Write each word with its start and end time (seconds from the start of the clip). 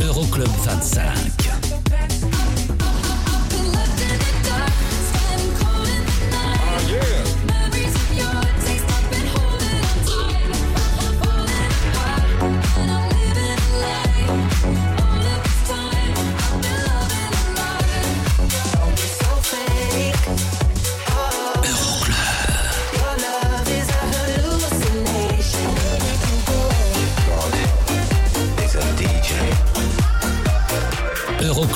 Euroclub 0.00 0.48
25. 0.62 1.47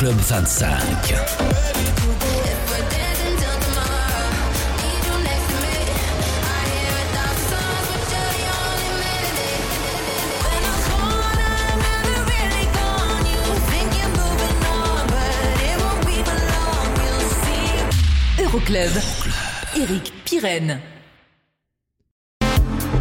Euroclub 0.03 0.21
25. 0.21 1.15
Euroclub. 18.39 19.03
Eric 19.77 20.13
Pirenne. 20.25 20.92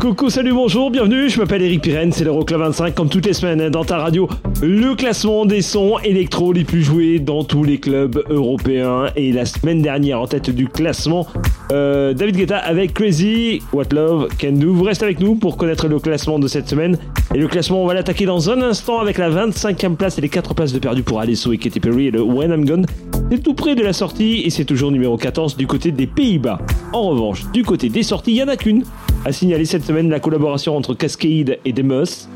Coucou, 0.02 0.32
salut, 0.32 0.52
bonjour, 0.52 0.90
bienvenue, 0.90 1.30
je 1.30 1.38
m'appelle 1.38 1.62
Eric 1.62 1.84
Pirenne, 1.84 2.12
c'est 2.12 2.24
l'Euroclub 2.24 2.60
25, 2.60 2.96
comme 2.96 3.08
toutes 3.08 3.28
les 3.28 3.34
semaines 3.34 3.70
dans 3.70 3.86
ta 3.86 4.00
radio, 4.00 4.28
le 4.64 4.96
classement 4.96 5.46
des 5.46 5.62
sons 5.62 6.00
électro 6.00 6.54
les 6.54 6.64
plus 6.64 6.82
joués 6.82 7.20
dans 7.20 7.44
tous 7.44 7.64
les 7.64 7.80
clubs 7.80 8.24
européens. 8.28 9.12
Et 9.16 9.32
la 9.32 9.46
semaine 9.46 9.84
dernière, 9.84 10.20
en 10.20 10.26
tête 10.26 10.50
du 10.50 10.68
classement, 10.68 11.28
euh, 11.72 12.16
David 12.16 12.36
Guetta 12.36 12.58
avec 12.58 12.96
Crazy, 12.96 13.62
What 13.74 13.94
Love 13.94 14.30
Can 14.42 14.54
Do. 14.54 14.74
Vous 14.74 14.84
restez 14.84 15.06
avec 15.06 15.20
nous 15.20 15.36
pour 15.36 15.56
connaître 15.56 15.88
le 15.88 16.00
classement 16.00 16.40
de 16.40 16.48
cette 16.48 16.68
semaine. 16.68 16.98
Et 17.36 17.38
le 17.38 17.48
classement, 17.48 17.84
on 17.84 17.86
va 17.86 17.94
l'attaquer 17.94 18.26
dans 18.26 18.50
un 18.50 18.60
instant 18.64 19.02
avec 19.02 19.20
la 19.20 19.30
25e 19.30 19.98
place 19.98 20.18
et 20.18 20.22
les 20.22 20.30
4 20.30 20.56
places 20.56 20.74
de 20.74 20.80
perdu 20.80 21.04
pour 21.04 21.20
Alesso 21.20 21.54
et 21.54 21.60
Katy 21.60 21.80
Perry 21.80 22.08
et 22.08 22.11
le 22.11 22.23
When 22.23 22.50
I'm 22.50 22.66
Gone. 22.66 22.88
C'est 23.30 23.44
tout 23.44 23.54
près 23.54 23.76
de 23.76 23.84
la 23.84 23.94
sortie 23.94 24.42
et 24.45 24.50
c'est 24.50 24.66
toujours 24.66 24.92
numéro 24.92 25.16
14 25.16 25.56
du 25.58 25.67
côté 25.67 25.92
des 25.92 26.08
Pays-Bas. 26.08 26.58
En 26.92 27.10
revanche, 27.10 27.45
du 27.54 27.64
côté 27.64 27.88
des 27.88 28.02
sorties, 28.02 28.32
il 28.32 28.36
n'y 28.38 28.44
en 28.44 28.48
a 28.48 28.58
qu'une. 28.58 28.84
A 29.23 29.32
signalé 29.32 29.65
cette 29.65 29.83
semaine 29.83 30.09
la 30.09 30.20
collaboration 30.20 30.76
entre 30.76 30.95
Cascade 30.95 31.59
et 31.64 31.73
Demos. 31.73 32.27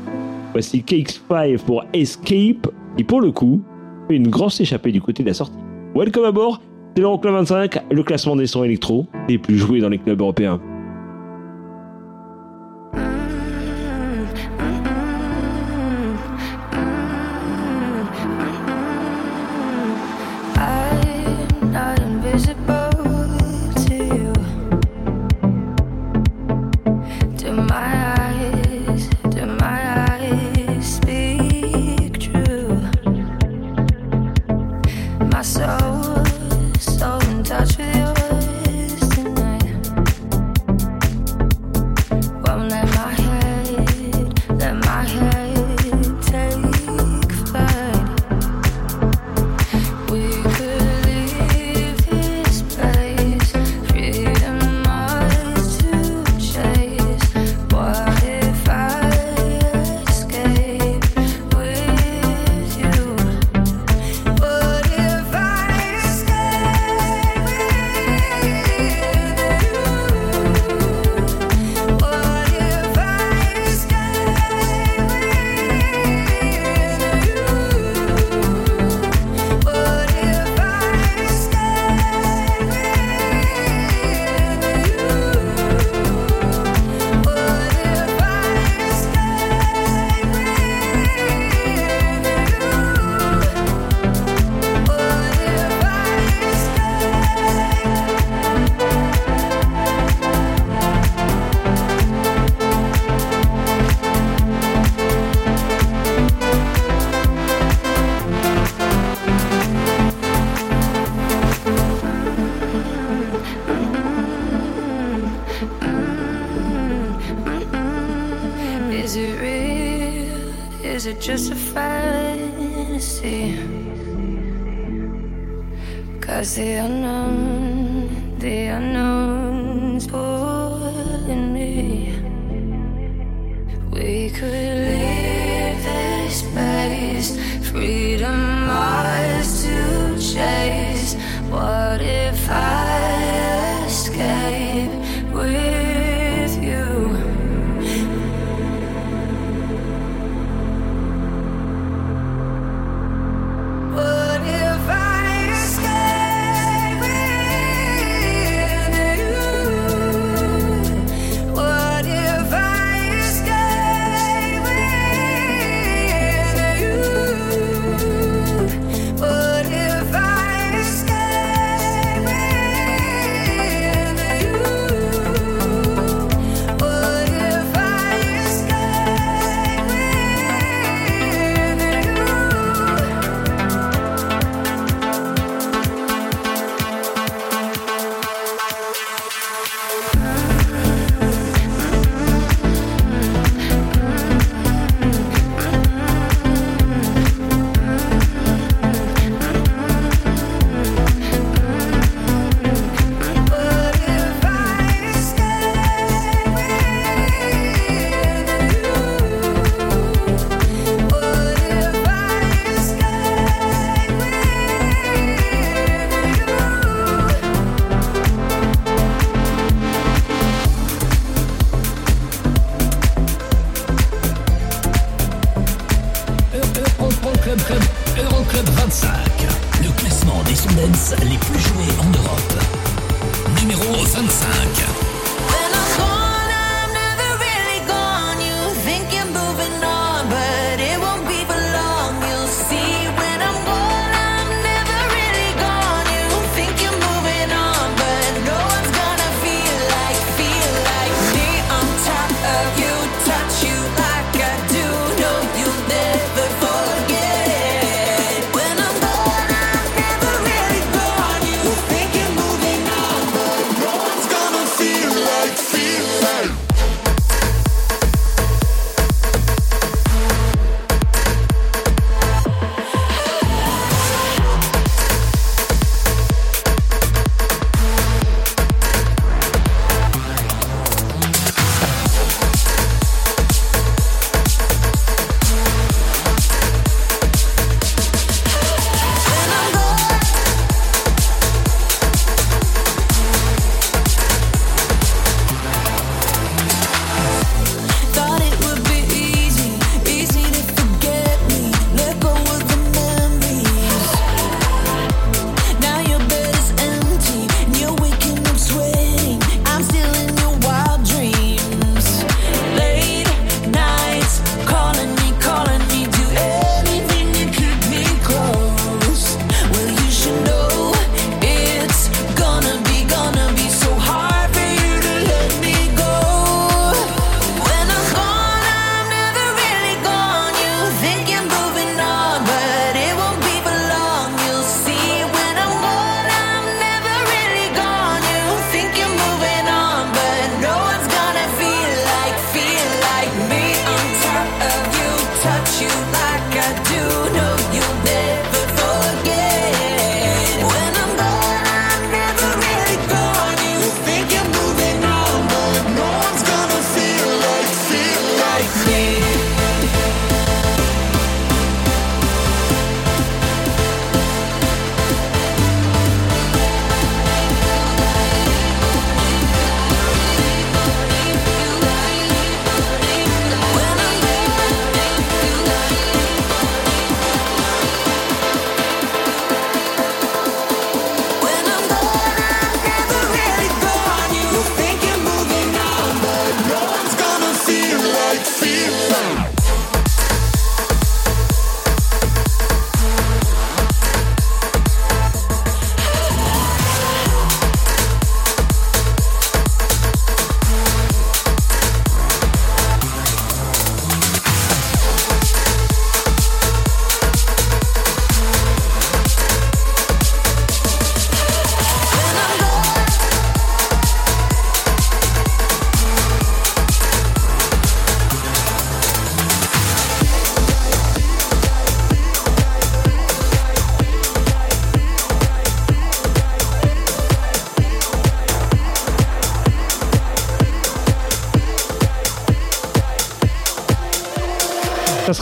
Voici 0.52 0.84
KX5 0.86 1.58
pour 1.64 1.84
Escape, 1.92 2.68
qui 2.96 3.02
pour 3.02 3.20
le 3.20 3.32
coup 3.32 3.60
fait 4.06 4.14
une 4.14 4.28
grosse 4.28 4.60
échappée 4.60 4.92
du 4.92 5.02
côté 5.02 5.24
de 5.24 5.28
la 5.28 5.34
sortie. 5.34 5.58
Welcome 5.96 6.24
à 6.24 6.30
bord, 6.30 6.62
c'est 6.94 7.02
l'Euroclub 7.02 7.34
25, 7.34 7.90
le 7.90 8.02
classement 8.04 8.36
des 8.36 8.46
sons 8.46 8.62
électro 8.62 9.08
les 9.28 9.36
plus 9.36 9.58
joués 9.58 9.80
dans 9.80 9.88
les 9.88 9.98
clubs 9.98 10.20
européens. 10.20 10.60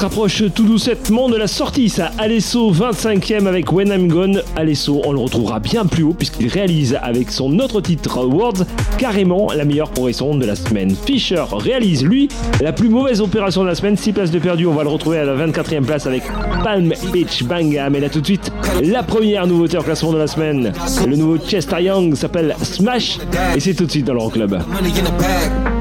rapproche 0.05 0.43
tout 0.55 0.65
doucement 0.65 1.31
de 1.31 1.37
la 1.39 1.47
sortie, 1.47 1.89
ça. 1.89 2.11
Alesso 2.19 2.71
25e 2.75 3.47
avec 3.47 3.73
When 3.73 3.89
I'm 3.89 4.09
Gone. 4.09 4.43
Alesso, 4.55 5.01
on 5.07 5.13
le 5.13 5.19
retrouvera 5.19 5.61
bien 5.61 5.87
plus 5.87 6.03
haut 6.03 6.13
puisqu'il 6.13 6.49
réalise 6.49 6.99
avec 7.01 7.31
son 7.31 7.59
autre 7.59 7.81
titre 7.81 8.23
Words 8.23 8.67
carrément 8.99 9.51
la 9.57 9.65
meilleure 9.65 9.89
progression 9.89 10.35
de 10.35 10.45
la 10.45 10.57
semaine. 10.57 10.95
Fisher 11.07 11.43
réalise 11.53 12.05
lui 12.05 12.29
la 12.61 12.75
plus 12.75 12.91
mauvaise 12.91 13.23
opération 13.23 13.63
de 13.63 13.69
la 13.69 13.75
semaine, 13.75 13.97
6 13.97 14.13
places 14.13 14.31
de 14.31 14.39
perdu. 14.39 14.67
On 14.67 14.75
va 14.75 14.83
le 14.83 14.91
retrouver 14.91 15.21
à 15.21 15.25
la 15.25 15.35
24e 15.47 15.85
place 15.85 16.07
avec 16.07 16.23
Palm 16.63 16.93
Beach 17.11 17.43
Bangam. 17.45 17.95
Et 17.95 18.01
là 18.01 18.11
tout 18.11 18.21
de 18.21 18.27
suite, 18.27 18.53
la 18.83 19.03
première 19.03 19.47
nouveauté 19.47 19.79
en 19.79 19.83
classement 19.83 20.13
de 20.13 20.19
la 20.19 20.27
semaine. 20.27 20.75
Le 21.09 21.17
nouveau 21.17 21.39
Chester 21.39 21.83
Young 21.83 22.15
s'appelle 22.15 22.55
Smash 22.61 23.21
et 23.57 23.61
c'est 23.61 23.73
tout 23.73 23.87
de 23.87 23.91
suite 23.91 24.05
dans 24.05 24.15
leur 24.15 24.31
club. 24.31 24.61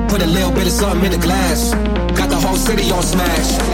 Put 0.07 0.21
a 0.21 0.27
little 0.27 0.51
bit 0.51 0.67
of 0.67 0.71
something 0.71 1.11
in 1.11 1.11
the 1.11 1.17
glass. 1.17 1.73
Got 2.15 2.29
the 2.29 2.35
whole 2.35 2.55
city 2.55 2.91
on 2.91 3.01
smash. 3.01 3.72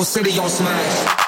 whole 0.00 0.04
city 0.06 0.38
on 0.38 0.48
smash. 0.48 1.19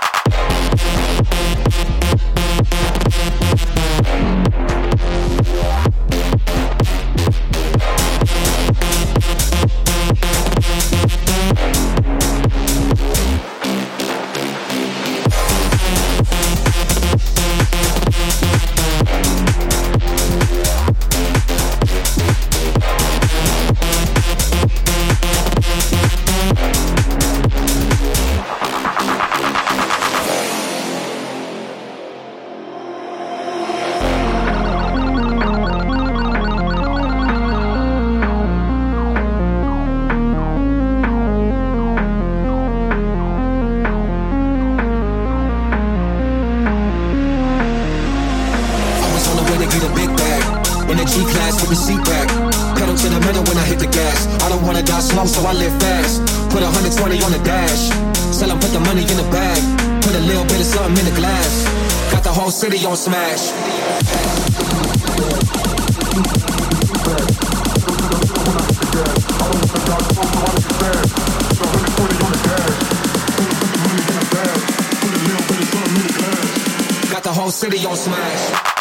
Whole 77.42 77.50
city 77.50 77.84
on 77.84 77.96
smash. 77.96 78.71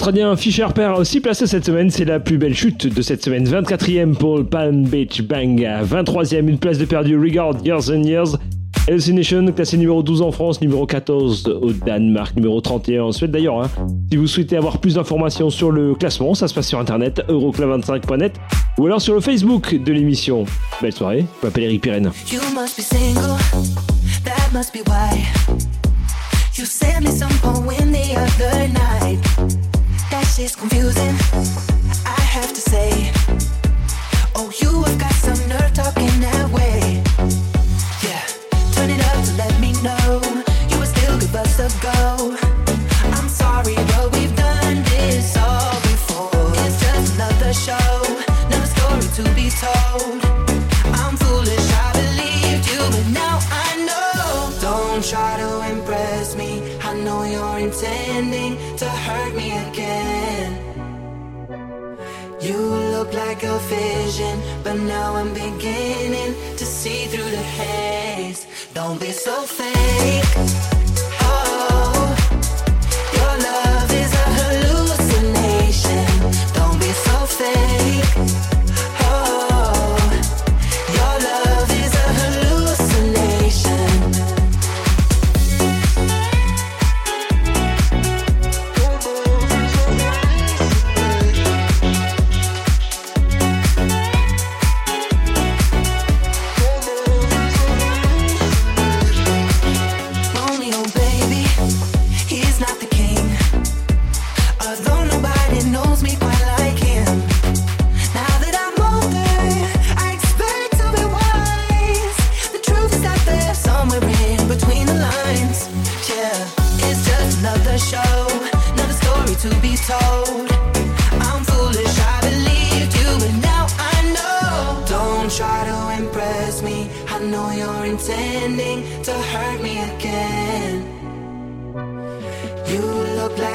L'Australien 0.00 0.34
Fisher 0.34 0.66
perd 0.74 1.04
6 1.04 1.20
places 1.20 1.44
cette 1.44 1.66
semaine, 1.66 1.90
c'est 1.90 2.06
la 2.06 2.20
plus 2.20 2.38
belle 2.38 2.54
chute 2.54 2.86
de 2.86 3.02
cette 3.02 3.22
semaine. 3.22 3.46
24e 3.46 4.14
pour 4.14 4.42
Palm 4.46 4.84
Beach 4.84 5.20
Bang, 5.20 5.60
23e, 5.60 6.48
une 6.48 6.56
place 6.56 6.78
de 6.78 6.86
perdu 6.86 7.18
Regard 7.18 7.56
Years 7.62 7.90
and 7.90 8.04
Years. 8.04 8.38
Hallucination, 8.88 9.44
classé 9.52 9.76
numéro 9.76 10.02
12 10.02 10.22
en 10.22 10.32
France, 10.32 10.62
numéro 10.62 10.86
14 10.86 11.46
au 11.60 11.72
Danemark, 11.72 12.34
numéro 12.34 12.62
31 12.62 13.02
en 13.02 13.12
Suède 13.12 13.30
d'ailleurs. 13.30 13.62
hein. 13.62 13.68
Si 14.10 14.16
vous 14.16 14.26
souhaitez 14.26 14.56
avoir 14.56 14.78
plus 14.78 14.94
d'informations 14.94 15.50
sur 15.50 15.70
le 15.70 15.94
classement, 15.94 16.32
ça 16.32 16.48
se 16.48 16.54
passe 16.54 16.68
sur 16.68 16.78
internet, 16.78 17.20
euroclub25.net 17.28 18.32
ou 18.78 18.86
alors 18.86 19.02
sur 19.02 19.12
le 19.12 19.20
Facebook 19.20 19.74
de 19.84 19.92
l'émission. 19.92 20.46
Belle 20.80 20.94
soirée, 20.94 21.26
je 21.42 21.46
m'appelle 21.46 21.64
Eric 21.64 21.82
Pirenne. 21.82 22.10
You 26.58 26.66
sent 26.66 27.00
me 27.00 27.10
some 27.10 27.30
poem 27.40 27.92
the 27.92 28.16
other 28.16 28.68
night. 28.68 29.59
Shit's 30.40 30.56
confusing, 30.56 31.14
I 32.06 32.18
have 32.18 32.50
to 32.54 32.62
say. 32.62 33.12
Oh, 34.34 34.50
you 34.58 34.82
have 34.84 34.98
got 34.98 35.12
some 35.12 35.36
nerve 35.50 35.74
talking 35.74 36.08
that 36.24 36.48
way. 36.48 37.02
Yeah, 38.00 38.24
turn 38.72 38.88
it 38.88 39.04
up 39.04 39.22
to 39.26 39.32
let 39.36 39.52
me 39.60 39.74
know 39.84 40.22
you 40.70 40.78
would 40.78 40.88
still 40.88 41.18
give 41.20 41.36
us 41.36 41.58
a 41.60 41.68
go. 41.84 42.38
I'm 43.12 43.28
sorry, 43.28 43.74
but 43.92 44.16
we've 44.16 44.34
done 44.34 44.82
this 44.84 45.36
all 45.36 45.76
before. 45.92 46.32
It's 46.64 46.80
just 46.80 47.16
another 47.16 47.52
show, 47.52 47.92
another 48.48 48.70
story 48.72 49.08
to 49.20 49.24
be 49.36 49.50
told. 49.60 50.24
I'm 51.04 51.18
foolish, 51.18 51.68
I 51.84 51.92
believed 52.00 52.64
you, 52.72 52.80
but 52.96 53.06
now 53.12 53.36
I 53.52 53.76
know. 53.88 54.56
Don't 54.62 55.04
try 55.04 55.36
to 55.36 55.50
impress 55.68 56.34
me. 56.34 56.59
Know 57.20 57.26
you're 57.26 57.58
intending 57.58 58.56
to 58.78 58.88
hurt 58.88 59.34
me 59.34 59.48
again. 59.68 60.50
You 62.40 62.56
look 62.94 63.12
like 63.12 63.42
a 63.42 63.58
vision, 63.58 64.40
but 64.64 64.76
now 64.76 65.16
I'm 65.16 65.34
beginning 65.34 66.32
to 66.56 66.64
see 66.64 67.04
through 67.12 67.30
the 67.30 67.44
haze. 67.58 68.46
Don't 68.72 68.98
be 68.98 69.12
so 69.12 69.42
fake. 69.42 70.24
Oh, 71.20 72.16
your 73.18 73.34
love 73.50 73.90
is 74.02 74.12
a 74.24 74.26
hallucination. 74.38 76.06
Don't 76.54 76.78
be 76.80 76.92
so 77.06 77.16
fake. 77.40 78.49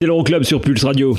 C'est 0.00 0.06
l'Euroclub 0.06 0.44
sur 0.44 0.60
Pulse 0.60 0.84
Radio. 0.84 1.18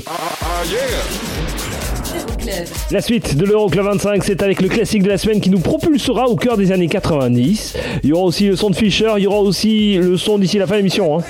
La 2.90 3.02
suite 3.02 3.36
de 3.36 3.44
l'Euroclub 3.44 3.84
25, 3.84 4.24
c'est 4.24 4.42
avec 4.42 4.62
le 4.62 4.68
classique 4.70 5.02
de 5.02 5.10
la 5.10 5.18
semaine 5.18 5.42
qui 5.42 5.50
nous 5.50 5.58
propulsera 5.58 6.28
au 6.28 6.34
cœur 6.34 6.56
des 6.56 6.72
années 6.72 6.88
90. 6.88 7.76
Il 8.02 8.08
y 8.08 8.12
aura 8.14 8.22
aussi 8.22 8.46
le 8.46 8.56
son 8.56 8.70
de 8.70 8.74
Fisher, 8.74 9.12
il 9.18 9.24
y 9.24 9.26
aura 9.26 9.40
aussi 9.40 9.96
le 9.98 10.16
son 10.16 10.38
d'ici 10.38 10.56
la 10.56 10.66
fin 10.66 10.72
de 10.72 10.78
l'émission. 10.78 11.18
Hein. 11.18 11.24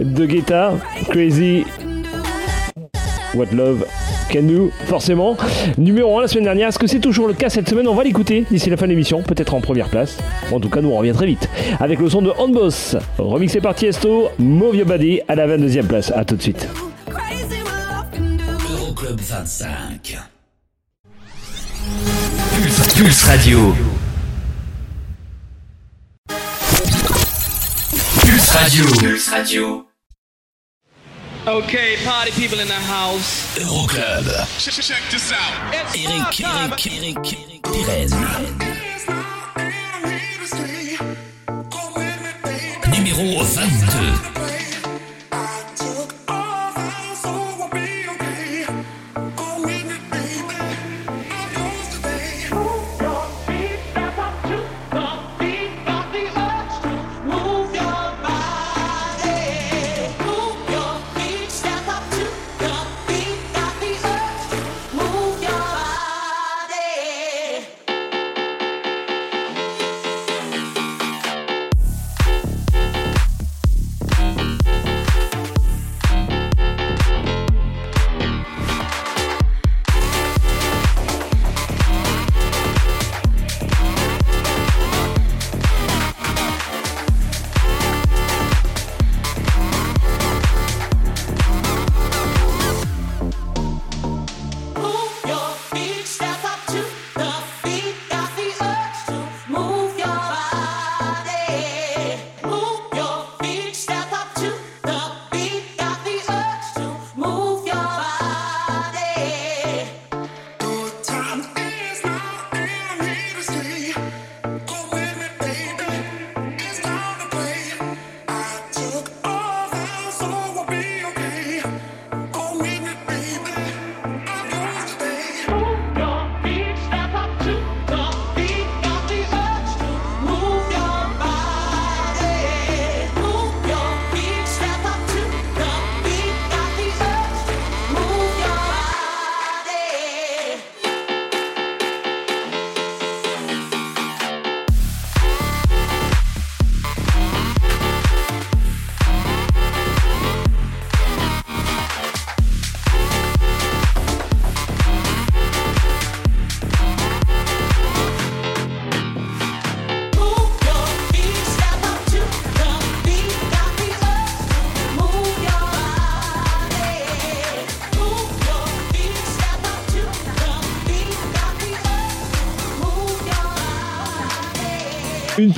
De 0.00 0.26
Guetta, 0.26 0.72
Crazy, 1.10 1.64
What 3.36 3.52
Love 3.52 3.86
Can 4.30 4.42
Do, 4.42 4.70
forcément. 4.86 5.36
Numéro 5.76 6.18
1 6.18 6.22
la 6.22 6.28
semaine 6.28 6.44
dernière, 6.44 6.68
est-ce 6.68 6.78
que 6.78 6.86
c'est 6.86 7.00
toujours 7.00 7.26
le 7.26 7.34
cas 7.34 7.48
cette 7.48 7.68
semaine? 7.68 7.88
On 7.88 7.94
va 7.94 8.04
l'écouter 8.04 8.44
d'ici 8.50 8.70
la 8.70 8.76
fin 8.76 8.86
de 8.86 8.90
l'émission, 8.90 9.22
peut-être 9.22 9.54
en 9.54 9.60
première 9.60 9.88
place. 9.88 10.18
En 10.52 10.60
tout 10.60 10.68
cas, 10.68 10.80
nous 10.80 10.90
on 10.90 10.98
revient 10.98 11.12
très 11.12 11.26
vite. 11.26 11.48
Avec 11.80 11.98
le 11.98 12.08
son 12.08 12.22
de 12.22 12.30
Handboss, 12.38 12.96
remixé 13.18 13.60
par 13.60 13.74
Tiesto, 13.74 14.28
Move 14.38 14.76
Your 14.76 14.86
Body 14.86 15.20
à 15.26 15.34
la 15.34 15.46
22e 15.48 15.86
place. 15.86 16.12
A 16.14 16.24
tout 16.24 16.36
de 16.36 16.42
suite. 16.42 16.68
Euroclub 18.70 19.20
25. 19.20 20.18
Pulse, 22.54 22.94
Pulse 22.94 23.24
Radio. 23.24 23.74
Pulse 28.20 28.50
Radio. 28.50 28.84
Pulse 29.00 29.28
Radio. 29.28 29.89
Okay, 31.46 31.96
party 32.04 32.30
people 32.32 32.60
in 32.60 32.68
the 32.68 32.74
house. 32.74 33.56
Euroclub. 33.58 34.26
Check 34.58 35.00
this 35.10 35.32
out. 35.32 35.74
Eric, 35.74 36.38
Eric, 36.38 36.86
Eric, 36.86 37.32
Eric 37.32 37.62
Pirenne. 37.62 38.70
Numéro 42.90 43.42
22. 43.44 44.39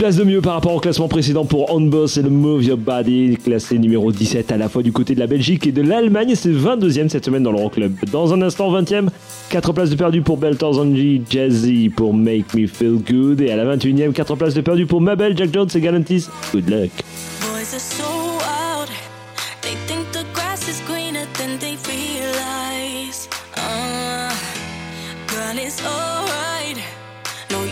place 0.03 0.17
de 0.17 0.25
mieux 0.25 0.41
par 0.41 0.55
rapport 0.55 0.75
au 0.75 0.81
classement 0.81 1.07
précédent 1.07 1.45
pour 1.45 1.73
On 1.73 1.81
Boss 1.81 2.17
et 2.17 2.23
le 2.23 2.29
Move 2.29 2.65
Your 2.65 2.77
Body, 2.77 3.37
classé 3.37 3.79
numéro 3.79 4.11
17 4.11 4.51
à 4.51 4.57
la 4.57 4.69
fois 4.69 4.83
du 4.83 4.91
côté 4.91 5.15
de 5.15 5.21
la 5.21 5.29
Belgique 5.29 5.65
et 5.69 5.71
de 5.71 5.81
l'Allemagne. 5.81 6.35
C'est 6.35 6.51
22e 6.51 7.09
cette 7.09 7.25
semaine 7.25 7.45
dans 7.45 7.53
l'Euroclub. 7.53 7.95
Dans 8.11 8.35
un 8.35 8.43
instant, 8.43 8.73
20e, 8.73 9.11
4 9.51 9.73
places 9.73 9.91
de 9.91 9.95
perdu 9.95 10.21
pour 10.21 10.39
Beltorzanji, 10.39 11.23
Jazzy 11.31 11.89
pour 11.89 12.15
Make 12.15 12.53
Me 12.53 12.67
Feel 12.67 12.99
Good. 13.09 13.43
Et 13.43 13.53
à 13.53 13.57
la 13.57 13.77
21e, 13.77 14.11
4 14.11 14.35
places 14.35 14.55
de 14.55 14.61
perdu 14.61 14.87
pour 14.87 15.01
Mabel, 15.01 15.39
Jack 15.39 15.55
Jones 15.55 15.69
et 15.73 15.81
Galantis. 15.81 16.27
Good 16.53 16.69
luck. 16.69 16.91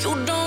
you 0.03 0.15
don't. 0.25 0.40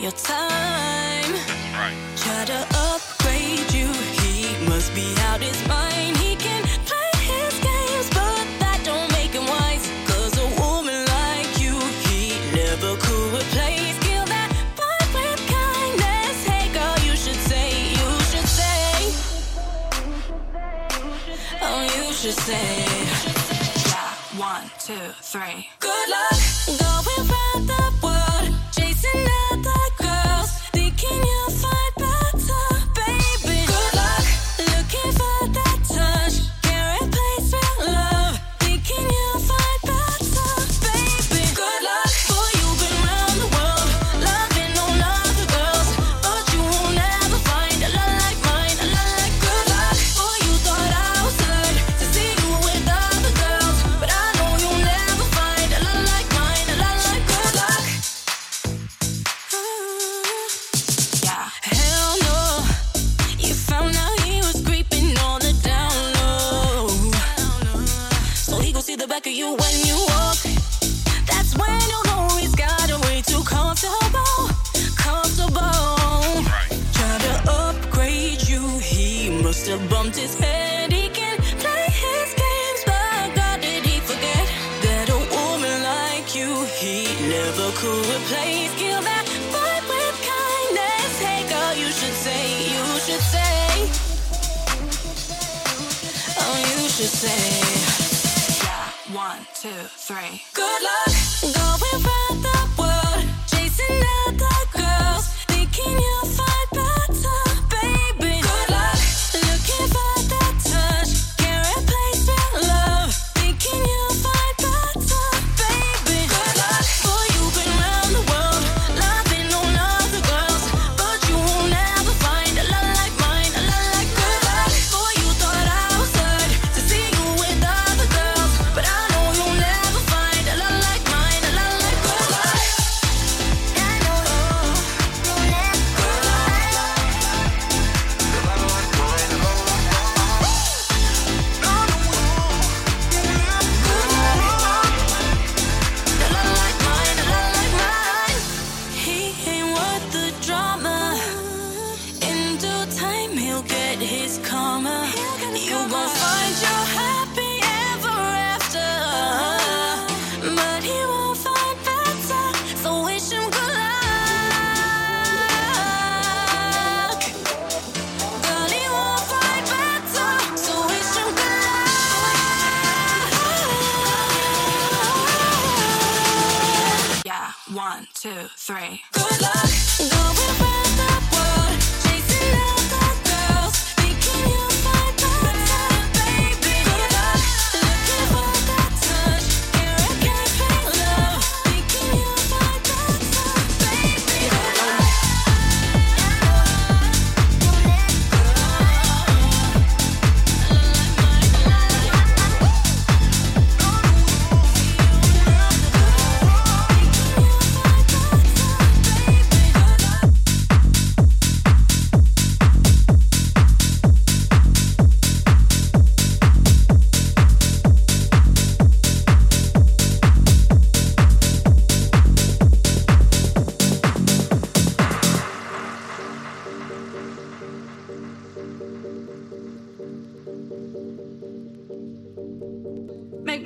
your 0.00 0.12
time. 0.12 1.32
Right. 1.74 1.96
Try 2.16 2.44
to 2.44 2.60
upgrade 2.88 3.72
you. 3.72 3.88
He 4.22 4.56
must 4.68 4.94
be 4.94 5.14
out 5.28 5.40
his 5.40 5.58
mind. 5.68 6.16
He 6.18 6.36
can 6.36 6.62
play 6.86 7.12
his 7.32 7.54
games, 7.60 8.08
but 8.10 8.44
that 8.62 8.80
don't 8.84 9.10
make 9.12 9.32
him 9.32 9.46
wise. 9.46 9.84
Cause 10.06 10.34
a 10.38 10.48
woman 10.60 11.04
like 11.18 11.50
you, 11.60 11.74
he 12.06 12.34
never 12.54 12.96
could 12.96 13.34
replace. 13.40 13.98
Kill 14.06 14.24
that 14.26 14.50
vibe 14.78 15.10
with 15.14 15.40
kindness. 15.58 16.36
Hey, 16.46 16.66
girl, 16.72 16.98
you 17.06 17.14
should 17.16 17.40
say, 17.50 17.68
you 17.98 18.10
should 18.30 18.48
say. 18.48 19.12
Oh, 21.62 21.82
you 21.96 22.12
should 22.12 22.38
say. 22.48 22.84
One, 24.38 24.70
two, 24.78 25.12
three. 25.22 25.68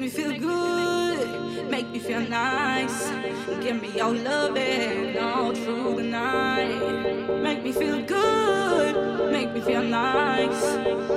me 0.02 0.08
feel 0.08 0.36
good, 0.36 1.70
make 1.70 1.88
me 1.90 2.00
feel 2.00 2.22
nice. 2.22 3.08
Give 3.62 3.80
me 3.80 3.88
your 3.96 4.12
loving 4.12 5.16
all 5.16 5.54
through 5.54 5.94
the 5.98 6.02
night. 6.02 7.40
Make 7.40 7.62
me 7.62 7.70
feel 7.70 8.02
good, 8.02 9.30
make 9.30 9.52
me 9.52 9.60
feel 9.60 9.84
nice. 9.84 10.62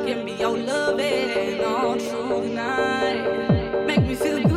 Give 0.05 0.23
me 0.23 0.37
your 0.39 0.55
loving 0.55 1.63
all 1.63 1.97
through 1.97 2.41
the 2.47 2.53
night. 2.53 3.87
Make 3.87 4.01
me 4.01 4.13
feel 4.13 4.43
good. 4.43 4.54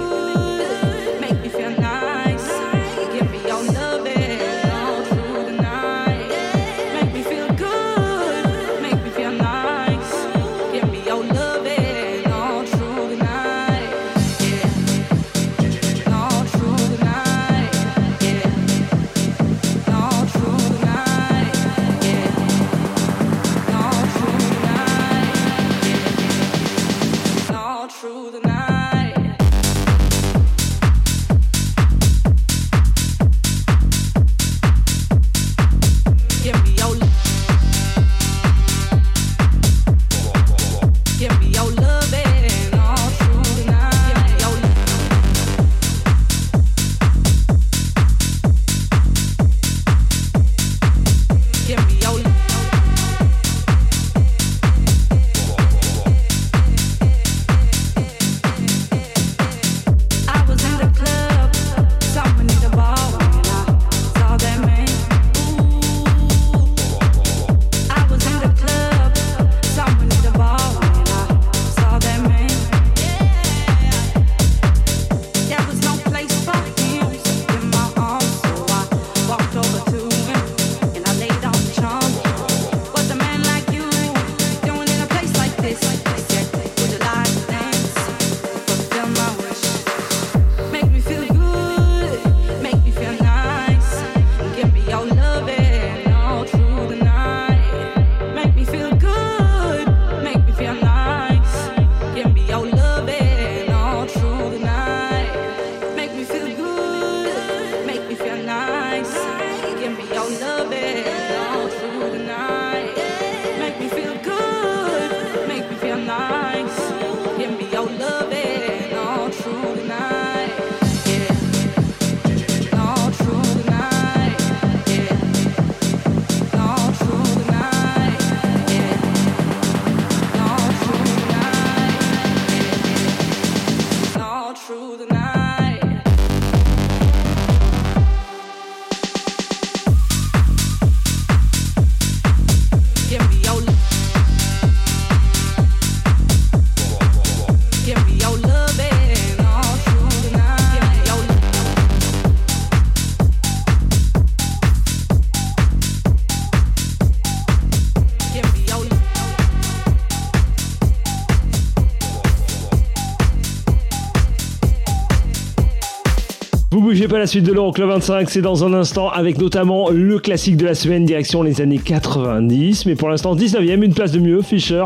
Bougez 166.98 167.06
pas 167.06 167.18
la 167.20 167.28
suite 167.28 167.44
de 167.44 167.52
l'Euroclub 167.52 167.88
25, 167.88 168.28
c'est 168.28 168.40
dans 168.40 168.64
un 168.64 168.72
instant 168.74 169.08
avec 169.08 169.38
notamment 169.38 169.88
le 169.88 170.18
classique 170.18 170.56
de 170.56 170.64
la 170.64 170.74
semaine 170.74 171.04
direction 171.04 171.44
les 171.44 171.60
années 171.60 171.78
90. 171.78 172.86
Mais 172.86 172.96
pour 172.96 173.08
l'instant 173.08 173.36
19ème, 173.36 173.84
une 173.84 173.94
place 173.94 174.10
de 174.10 174.18
mieux, 174.18 174.42
Fischer, 174.42 174.84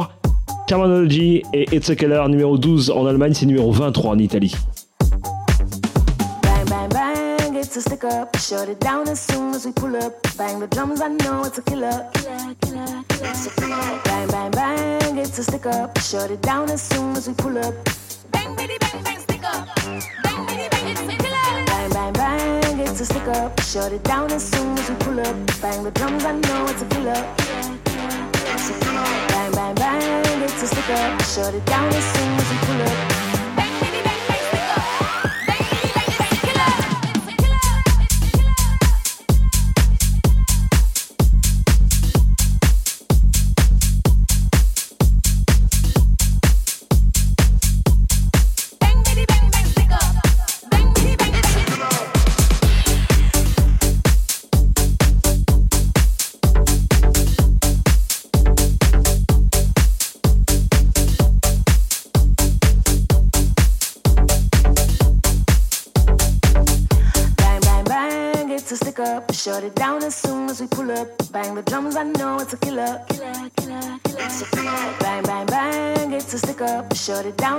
Terminology 0.66 1.42
et 1.55 1.75
It's 1.75 1.88
a 1.88 1.96
Killer 1.96 2.22
numéro 2.29 2.59
12 2.59 2.90
en 2.90 3.07
Allemagne, 3.07 3.33
c'est 3.33 3.46
numéro 3.46 3.72
23 3.72 4.11
en 4.11 4.18
Italie. 4.18 4.55
A 23.03 23.05
stick 23.05 23.29
up. 23.29 23.61
Shut 23.61 23.93
it 23.93 24.05
down 24.05 24.31
as 24.31 24.49
soon 24.49 24.79
as 24.79 24.88
we 24.88 24.97
pull 24.97 25.19
up. 25.19 25.35
Bang 25.61 25.83
the 25.83 25.91
drums, 25.91 26.25
I 26.25 26.33
know 26.33 26.67
it's 26.67 26.83
a 26.83 26.87
killer. 26.87 27.15
Bang, 29.29 29.53
bang, 29.53 29.75
bang, 29.75 30.43
it's 30.43 30.62
a 30.62 30.67
stick 30.69 30.91
up. 30.91 31.23
Shut 31.23 31.55
it 31.55 31.65
down 31.67 31.88
as 31.88 32.05
soon 32.05 32.33
as 32.38 32.51
we 32.51 32.57
pull 32.59 32.83
up. 32.83 33.12
It 77.26 77.37
down 77.37 77.52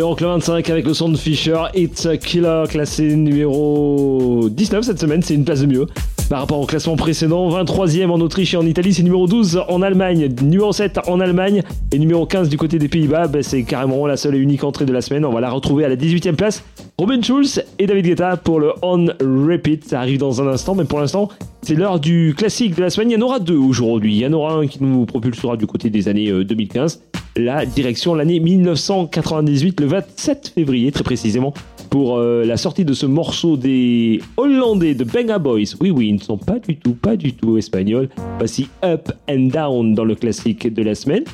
L'Euroclub 0.00 0.30
25 0.30 0.70
avec 0.70 0.86
le 0.86 0.94
son 0.94 1.10
de 1.10 1.16
Fisher, 1.18 1.64
It's 1.74 2.06
a 2.06 2.16
Killer, 2.16 2.64
classé 2.70 3.14
numéro 3.14 4.48
19 4.50 4.82
cette 4.82 4.98
semaine, 4.98 5.20
c'est 5.20 5.34
une 5.34 5.44
place 5.44 5.60
de 5.60 5.66
mieux. 5.66 5.86
Par 6.30 6.40
rapport 6.40 6.58
au 6.58 6.64
classement 6.64 6.96
précédent, 6.96 7.50
23e 7.50 8.08
en 8.08 8.18
Autriche 8.22 8.54
et 8.54 8.56
en 8.56 8.64
Italie, 8.64 8.94
c'est 8.94 9.02
numéro 9.02 9.26
12 9.26 9.62
en 9.68 9.82
Allemagne, 9.82 10.30
numéro 10.42 10.72
7 10.72 11.00
en 11.06 11.20
Allemagne 11.20 11.62
et 11.92 11.98
numéro 11.98 12.24
15 12.24 12.48
du 12.48 12.56
côté 12.56 12.78
des 12.78 12.88
Pays-Bas, 12.88 13.26
bah, 13.26 13.42
c'est 13.42 13.62
carrément 13.62 14.06
la 14.06 14.16
seule 14.16 14.36
et 14.36 14.38
unique 14.38 14.64
entrée 14.64 14.86
de 14.86 14.92
la 14.94 15.02
semaine. 15.02 15.26
On 15.26 15.32
va 15.34 15.40
la 15.40 15.50
retrouver 15.50 15.84
à 15.84 15.90
la 15.90 15.96
18e 15.96 16.34
place. 16.34 16.64
Robin 17.00 17.22
Schulz 17.22 17.64
et 17.78 17.86
David 17.86 18.04
Guetta 18.04 18.36
pour 18.36 18.60
le 18.60 18.74
On 18.82 19.06
Repeat, 19.06 19.86
ça 19.86 20.00
arrive 20.00 20.18
dans 20.18 20.42
un 20.42 20.48
instant, 20.48 20.74
mais 20.74 20.84
pour 20.84 21.00
l'instant, 21.00 21.30
c'est 21.62 21.74
l'heure 21.74 21.98
du 21.98 22.34
classique 22.36 22.74
de 22.74 22.82
la 22.82 22.90
semaine. 22.90 23.10
Il 23.10 23.14
y 23.14 23.16
en 23.16 23.22
aura 23.22 23.38
deux 23.38 23.56
aujourd'hui. 23.56 24.16
Il 24.16 24.18
y 24.18 24.26
en 24.26 24.34
aura 24.34 24.52
un 24.52 24.66
qui 24.66 24.84
nous 24.84 25.06
propulsera 25.06 25.56
du 25.56 25.66
côté 25.66 25.88
des 25.88 26.08
années 26.08 26.28
euh, 26.28 26.44
2015, 26.44 27.02
la 27.38 27.64
direction 27.64 28.14
l'année 28.14 28.38
1998, 28.38 29.80
le 29.80 29.86
27 29.86 30.52
février 30.54 30.92
très 30.92 31.02
précisément, 31.02 31.54
pour 31.88 32.18
euh, 32.18 32.44
la 32.44 32.58
sortie 32.58 32.84
de 32.84 32.92
ce 32.92 33.06
morceau 33.06 33.56
des 33.56 34.20
Hollandais 34.36 34.92
de 34.92 35.04
Benga 35.04 35.38
Boys. 35.38 35.74
Oui, 35.80 35.90
oui, 35.90 36.08
ils 36.08 36.16
ne 36.16 36.20
sont 36.20 36.36
pas 36.36 36.58
du 36.58 36.76
tout, 36.76 36.92
pas 36.92 37.16
du 37.16 37.32
tout 37.32 37.56
espagnols. 37.56 38.10
Voici 38.36 38.68
Up 38.84 39.10
and 39.26 39.48
Down 39.54 39.94
dans 39.94 40.04
le 40.04 40.16
classique 40.16 40.70
de 40.70 40.82
la 40.82 40.94
semaine. 40.94 41.24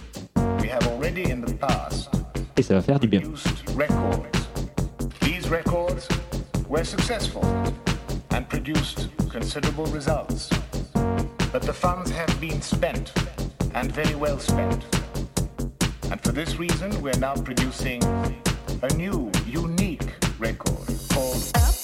Et 2.56 2.62
ça 2.62 2.74
va 2.74 2.82
faire 2.82 3.00
du 3.00 3.08
bien. 3.08 3.22
Records 5.48 6.08
were 6.68 6.82
successful 6.82 7.44
and 8.30 8.48
produced 8.48 9.08
considerable 9.30 9.86
results. 9.86 10.50
But 11.52 11.62
the 11.62 11.72
funds 11.72 12.10
have 12.10 12.40
been 12.40 12.60
spent 12.60 13.12
and 13.74 13.92
very 13.92 14.16
well 14.16 14.40
spent. 14.40 14.84
And 16.10 16.20
for 16.20 16.32
this 16.32 16.56
reason, 16.56 17.00
we're 17.00 17.18
now 17.18 17.34
producing 17.34 18.02
a 18.82 18.92
new, 18.94 19.30
unique 19.46 20.14
record 20.38 20.88
called. 21.10 21.75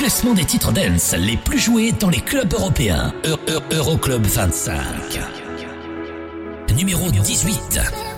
classement 0.00 0.32
des 0.32 0.46
titres 0.46 0.72
dance 0.72 1.14
les 1.14 1.36
plus 1.36 1.58
joués 1.58 1.92
dans 1.92 2.08
les 2.08 2.22
clubs 2.22 2.50
européens. 2.54 3.12
E, 3.26 3.36
e, 3.50 3.74
Euroclub 3.74 4.24
25. 4.24 4.74
Numéro 6.74 7.10
18. 7.10 8.09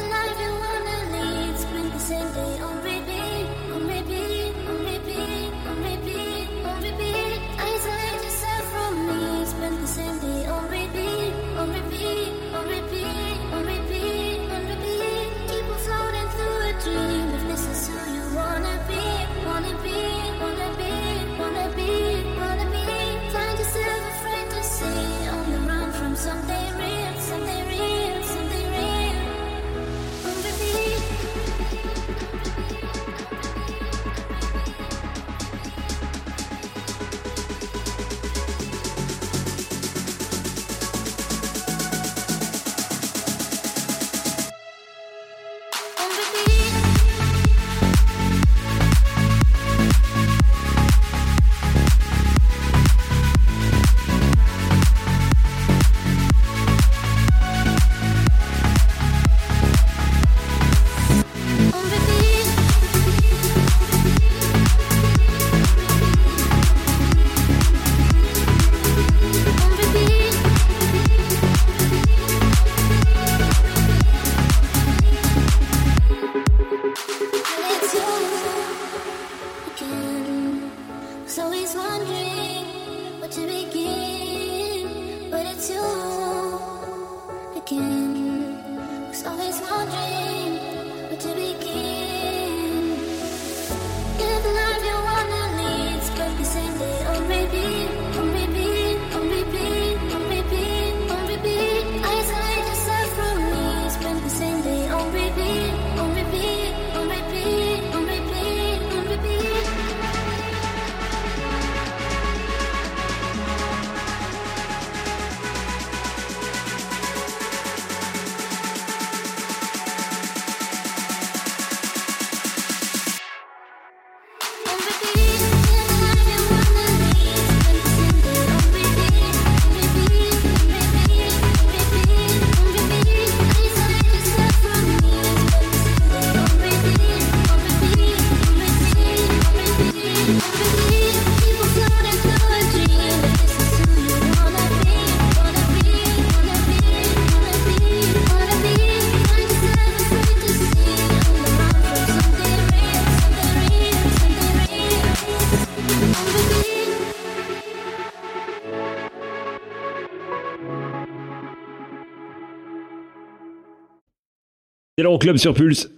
L'Euroclub 165.23 165.37
sur 165.37 165.55
Pulse. 165.55 165.89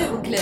Euroclub. 0.00 0.38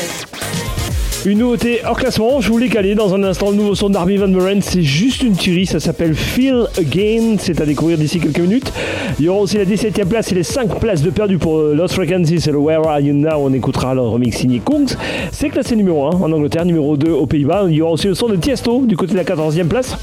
Une 1.26 1.38
nouveauté 1.38 1.80
hors 1.84 1.98
classement, 1.98 2.40
je 2.40 2.50
voulais 2.50 2.70
caler 2.70 2.94
dans 2.94 3.14
un 3.14 3.22
instant 3.24 3.50
le 3.50 3.56
nouveau 3.56 3.74
son 3.74 3.90
d'Army 3.90 4.16
Van 4.16 4.28
Buren, 4.28 4.62
c'est 4.62 4.82
juste 4.82 5.22
une 5.22 5.36
tuerie, 5.36 5.66
ça 5.66 5.80
s'appelle 5.80 6.14
Feel 6.14 6.64
Again, 6.78 7.36
c'est 7.38 7.60
à 7.60 7.66
découvrir 7.66 7.98
d'ici 7.98 8.20
quelques 8.20 8.38
minutes. 8.38 8.72
Il 9.18 9.26
y 9.26 9.28
aura 9.28 9.40
aussi 9.40 9.58
la 9.58 9.66
17ème 9.66 10.06
place 10.06 10.32
et 10.32 10.34
les 10.34 10.42
5 10.42 10.80
places 10.80 11.02
de 11.02 11.10
perdu 11.10 11.36
pour 11.36 11.58
euh, 11.58 11.74
Lost 11.74 11.94
Frequencies 11.94 12.48
et 12.48 12.52
le 12.52 12.58
Where 12.58 12.88
Are 12.88 13.00
You 13.00 13.12
Now, 13.12 13.36
on 13.36 13.52
écoutera 13.52 13.94
le 13.94 14.00
remix 14.00 14.38
signé 14.38 14.62
Kungs. 14.64 14.96
C'est 15.32 15.50
classé 15.50 15.76
numéro 15.76 16.06
1 16.06 16.22
en 16.22 16.32
Angleterre, 16.32 16.64
numéro 16.64 16.96
2 16.96 17.10
aux 17.10 17.26
Pays-Bas. 17.26 17.66
Il 17.68 17.74
y 17.74 17.82
aura 17.82 17.92
aussi 17.92 18.06
le 18.06 18.14
son 18.14 18.28
de 18.28 18.36
Tiesto 18.36 18.86
du 18.86 18.96
côté 18.96 19.12
de 19.12 19.18
la 19.18 19.24
14e 19.24 19.68
place. 19.68 19.94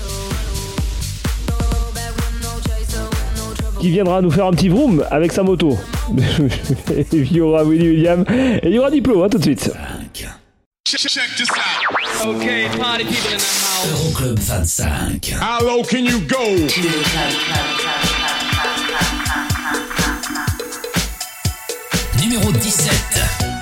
Qui 3.79 3.91
viendra 3.91 4.21
nous 4.21 4.31
faire 4.31 4.45
un 4.47 4.51
petit 4.51 4.69
vroom 4.69 5.05
avec 5.11 5.31
sa 5.31 5.43
moto. 5.43 5.77
Et 6.95 7.05
il 7.13 7.31
y 7.31 7.41
aura 7.41 7.63
Willy 7.63 7.89
William 7.89 8.25
et 8.29 8.67
il 8.67 8.73
y 8.73 8.79
aura 8.79 8.89
Diplo, 8.89 9.23
hein, 9.23 9.29
tout 9.29 9.37
de 9.37 9.43
suite. 9.43 9.71
Okay, 12.25 12.67
party 12.77 13.03
people 13.03 13.31
in 13.31 13.37
the 13.37 13.43
house. 13.43 13.87
Euroclub 13.91 14.39
25. 14.39 15.33
How 15.33 15.59
low 15.61 15.83
can 15.83 16.05
you 16.05 16.19
go? 16.21 16.39
Numéro 22.19 22.51
17. 22.51 23.56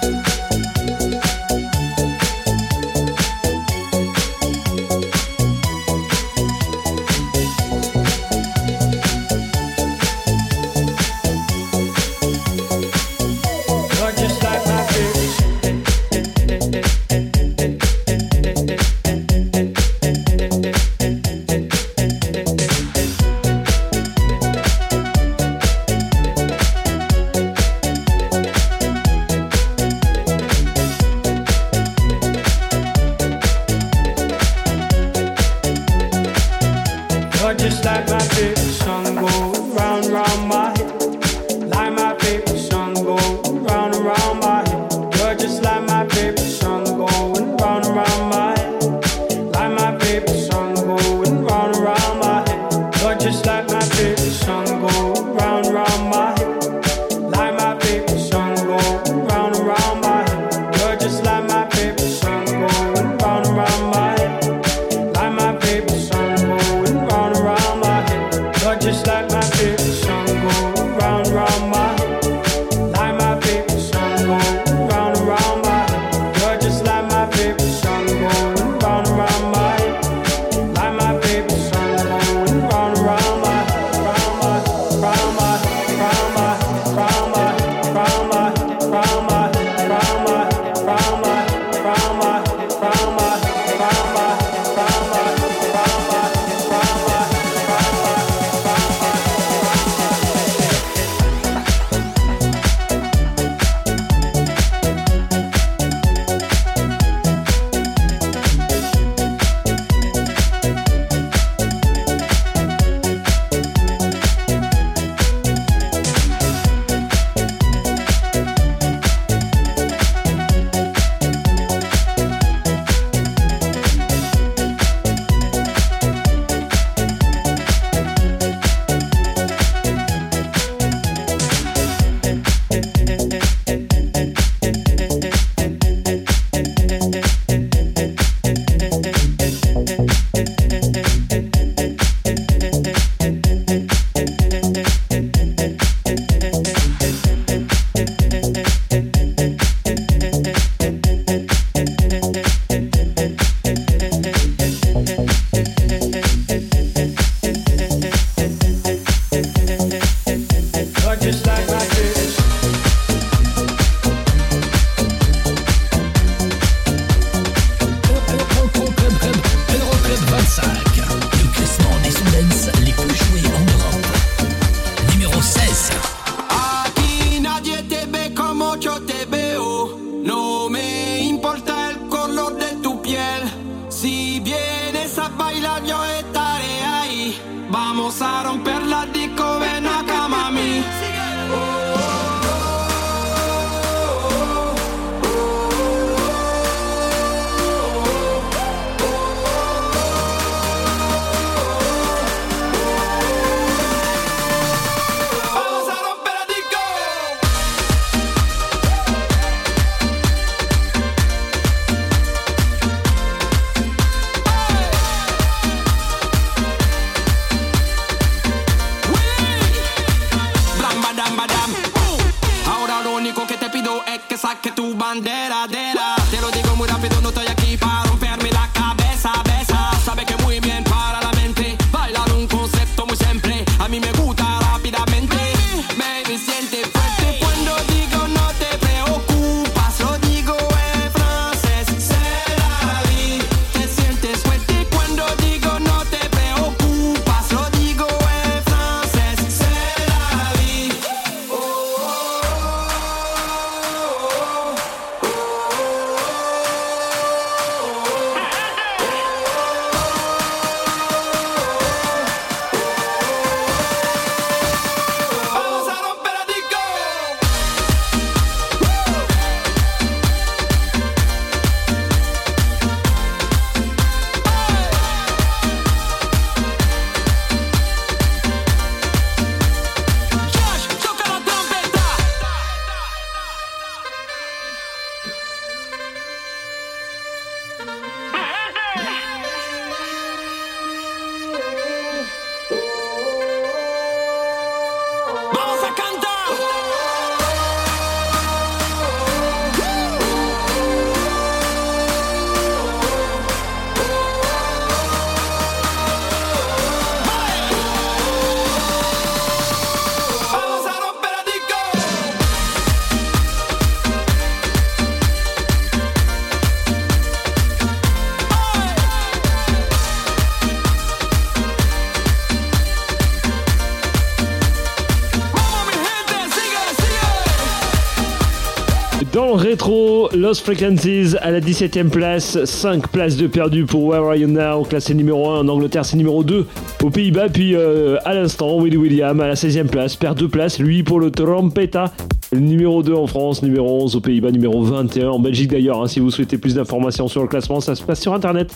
Lost 330.45 330.63
Frequencies 330.63 331.35
à 331.41 331.49
la 331.49 331.59
17ème 331.59 332.09
place, 332.09 332.63
5 332.65 333.07
places 333.07 333.35
de 333.35 333.47
perdu 333.47 333.85
pour 333.85 334.05
Where 334.05 334.25
Are 334.25 334.35
You 334.35 334.47
Now, 334.47 334.83
classé 334.83 335.15
numéro 335.15 335.49
1 335.49 335.61
en 335.61 335.67
Angleterre, 335.67 336.05
c'est 336.05 336.17
numéro 336.17 336.43
2 336.43 336.67
aux 337.01 337.09
Pays-Bas, 337.09 337.49
puis 337.49 337.75
euh, 337.75 338.17
à 338.25 338.35
l'instant, 338.35 338.79
Willy 338.79 338.95
William 338.95 339.39
à 339.39 339.47
la 339.47 339.55
16ème 339.55 339.87
place, 339.87 340.15
perd 340.15 340.37
2 340.37 340.47
places, 340.47 340.77
lui 340.77 341.01
pour 341.01 341.19
le 341.19 341.31
Trompeta, 341.31 342.13
numéro 342.53 343.01
2 343.01 343.15
en 343.15 343.25
France, 343.25 343.63
numéro 343.63 344.03
11 344.03 344.17
aux 344.17 344.21
Pays-Bas, 344.21 344.51
numéro 344.51 344.83
21 344.83 345.29
en 345.29 345.39
Belgique 345.39 345.71
d'ailleurs, 345.71 346.03
hein, 346.03 346.07
si 346.07 346.19
vous 346.19 346.29
souhaitez 346.29 346.59
plus 346.59 346.75
d'informations 346.75 347.27
sur 347.27 347.41
le 347.41 347.47
classement, 347.47 347.79
ça 347.79 347.95
se 347.95 348.03
passe 348.03 348.21
sur 348.21 348.35
internet 348.35 348.71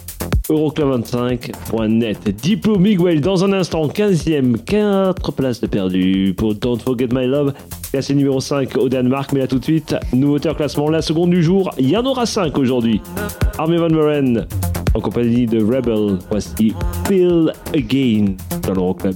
euroclub25.net. 0.50 2.30
Diplo 2.42 2.78
Miguel 2.78 3.22
dans 3.22 3.44
un 3.44 3.54
instant, 3.54 3.88
15e, 3.88 4.58
4 4.64 5.32
places 5.32 5.62
de 5.62 5.68
perdu 5.68 6.34
pour 6.36 6.56
Don't 6.56 6.80
Forget 6.80 7.10
My 7.12 7.26
Love, 7.28 7.54
classé 7.92 8.16
numéro 8.16 8.40
5 8.40 8.78
au 8.78 8.90
Danemark. 8.90 9.32
Mais 9.34 9.40
là 9.40 9.48
tout 9.48 9.60
de 9.60 9.64
suite, 9.64 9.96
nouveauté 10.14 10.50
en 10.50 10.54
classement, 10.54 10.90
la 10.90 11.02
seconde 11.02 11.30
du 11.30 11.44
jour, 11.44 11.72
il 11.78 11.90
y 11.90 11.98
en 11.98 12.06
aura 12.06 12.26
5 12.26 12.58
aujourd'hui. 12.58 13.02
Armin 13.58 13.78
Van 13.78 13.88
Buren 13.88 14.48
en 14.94 15.02
compagnie 15.02 15.46
de 15.46 15.64
Rebel, 15.64 16.18
voici 16.30 16.74
Feel 17.08 17.54
Again 17.74 18.36
dans 18.64 18.74
l'Euroclub. 18.74 19.16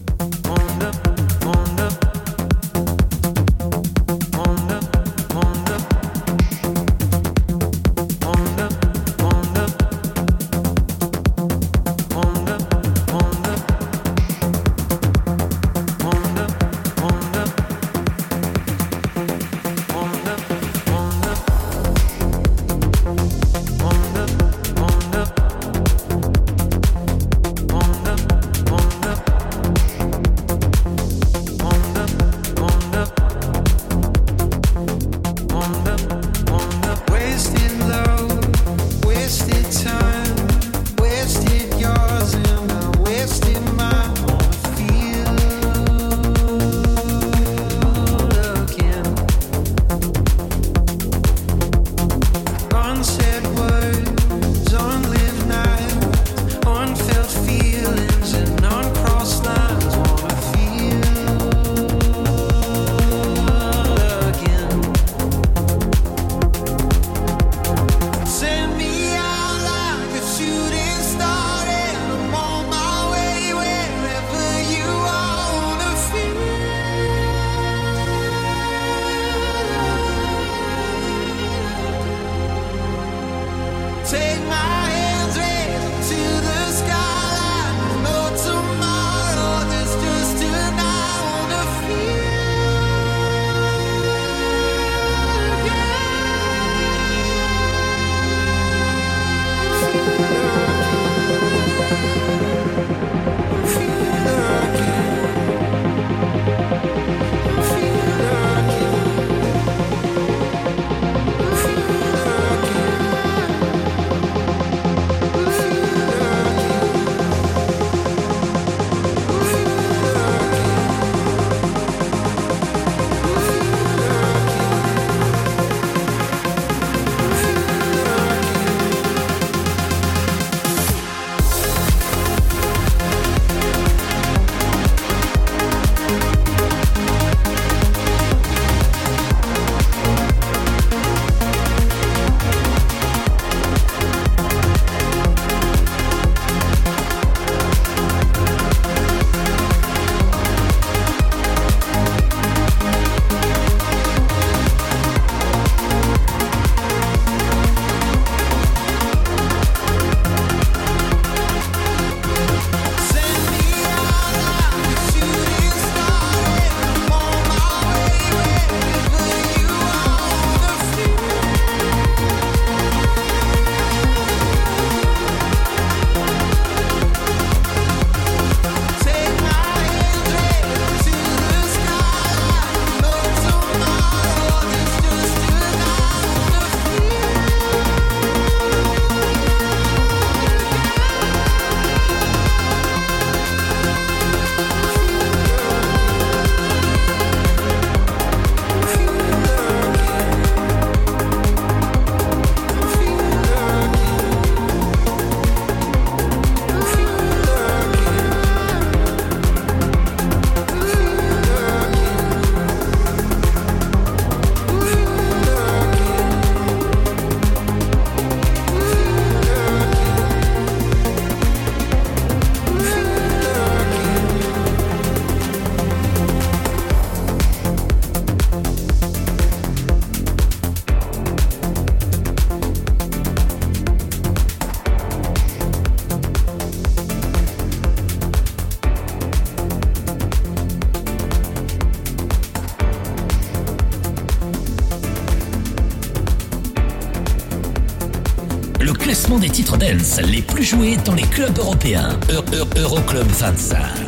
Les 249.79 250.41
plus 250.41 250.63
joués 250.63 250.97
dans 251.03 251.15
les 251.15 251.23
clubs 251.23 251.57
européens. 251.57 252.09
E, 252.29 252.33
e, 252.33 252.79
Euroclub 252.79 253.27
-Euro 253.27 253.53
25. 253.53 254.02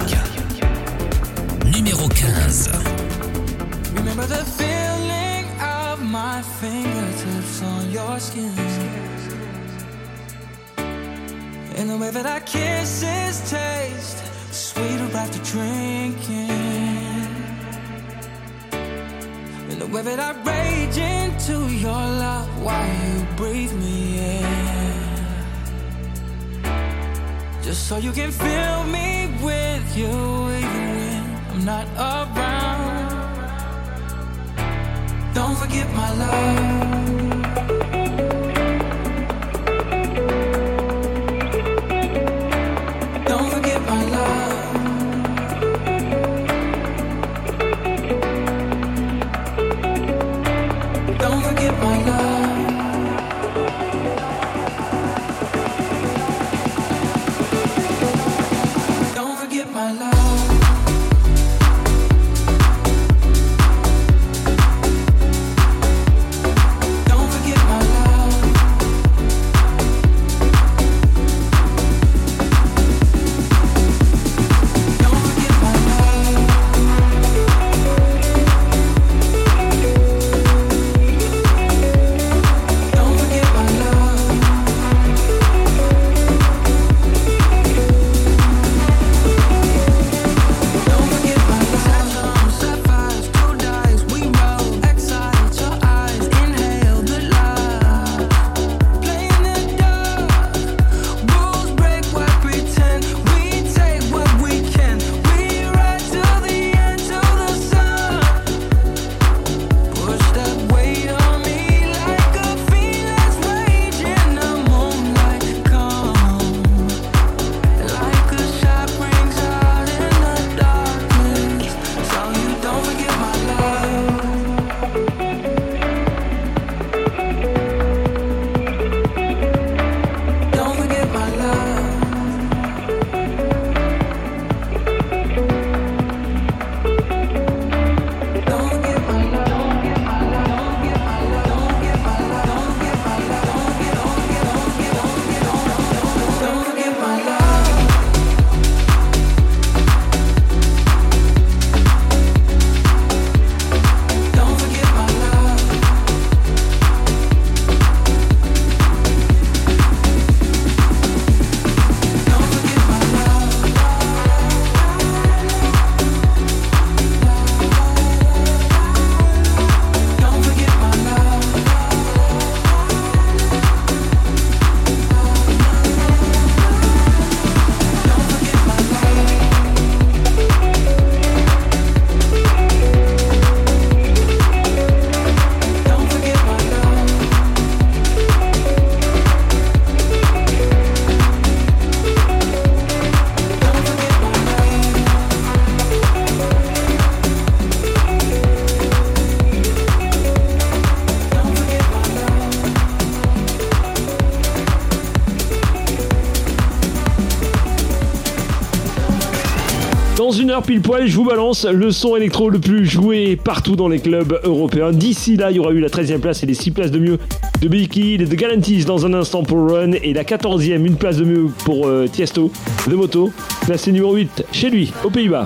pile 210.62 210.82
poil, 210.82 211.08
je 211.08 211.16
vous 211.16 211.26
balance 211.26 211.66
le 211.66 211.92
son 211.92 212.16
électro 212.16 212.50
le 212.50 212.60
plus 212.60 212.86
joué 212.86 213.36
partout 213.36 213.76
dans 213.76 213.88
les 213.88 214.00
clubs 214.00 214.40
européens. 214.44 214.92
D'ici 214.92 215.36
là, 215.36 215.52
il 215.52 215.58
y 215.58 215.60
aura 215.60 215.72
eu 215.72 215.80
la 215.80 215.90
13e 215.90 216.20
place 216.20 216.44
et 216.44 216.46
les 216.46 216.54
6 216.54 216.72
places 216.72 216.92
de 216.92 217.00
mieux 217.00 217.20
de 217.62 217.68
Becky, 217.68 218.14
et 218.14 218.18
de 218.18 218.36
Galantis 218.36 218.86
dans 218.86 219.06
un 219.06 219.14
instant 219.14 219.44
pour 219.44 219.72
Run 219.72 219.94
et 219.94 220.14
la 220.14 220.24
14e, 220.24 220.86
une 220.86 220.96
place 220.96 221.18
de 221.18 221.26
mieux 221.26 221.48
pour 221.66 221.88
euh, 221.88 222.08
Tiesto 222.08 222.52
de 222.88 222.96
Moto, 222.96 223.32
placé 223.66 223.92
numéro 223.92 224.16
8 224.16 224.46
chez 224.52 224.70
lui 224.70 224.94
aux 225.04 225.10
Pays-Bas. 225.10 225.46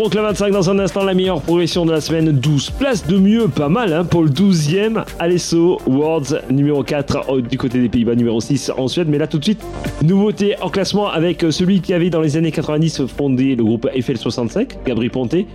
Euroclub 0.00 0.22
25 0.22 0.52
dans 0.52 0.70
un 0.70 0.78
instant, 0.78 1.04
la 1.04 1.12
meilleure 1.12 1.42
progression 1.42 1.84
de 1.84 1.92
la 1.92 2.00
semaine, 2.00 2.32
12 2.32 2.70
places 2.70 3.06
de 3.06 3.18
mieux, 3.18 3.48
pas 3.48 3.68
mal 3.68 3.92
hein, 3.92 4.02
pour 4.02 4.22
le 4.22 4.30
12e, 4.30 5.04
Alesso 5.18 5.78
Worlds 5.86 6.40
numéro 6.50 6.82
4 6.82 7.42
du 7.42 7.58
côté 7.58 7.82
des 7.82 7.90
Pays-Bas, 7.90 8.14
numéro 8.14 8.40
6 8.40 8.72
en 8.78 8.88
Suède, 8.88 9.08
mais 9.10 9.18
là 9.18 9.26
tout 9.26 9.38
de 9.38 9.44
suite, 9.44 9.62
nouveauté 10.02 10.54
en 10.62 10.70
classement 10.70 11.10
avec 11.10 11.44
euh, 11.44 11.50
celui 11.50 11.82
qui 11.82 11.92
avait 11.92 12.08
dans 12.08 12.22
les 12.22 12.38
années 12.38 12.50
90 12.50 13.08
fondé 13.08 13.54
le 13.54 13.62
groupe 13.62 13.86
FL65, 13.94 14.70
Gabriel 14.86 15.10
Ponté, 15.10 15.46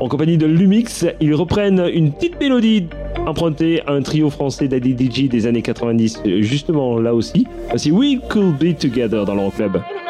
en 0.00 0.08
compagnie 0.08 0.38
de 0.38 0.46
Lumix, 0.46 1.04
ils 1.20 1.34
reprennent 1.34 1.86
une 1.92 2.10
petite 2.10 2.40
mélodie 2.40 2.86
emprunté 3.26 3.82
à 3.86 3.92
un 3.92 4.00
trio 4.00 4.30
français 4.30 4.66
d'ADDG 4.66 5.28
des 5.28 5.46
années 5.46 5.60
90, 5.60 6.22
euh, 6.24 6.40
justement 6.40 6.98
là 6.98 7.14
aussi. 7.14 7.46
Voici 7.68 7.90
We 7.90 8.18
Could 8.30 8.56
Be 8.56 8.74
Together 8.74 9.26
dans 9.26 9.34
l'Euroclub. 9.34 9.72
Club. 9.72 10.09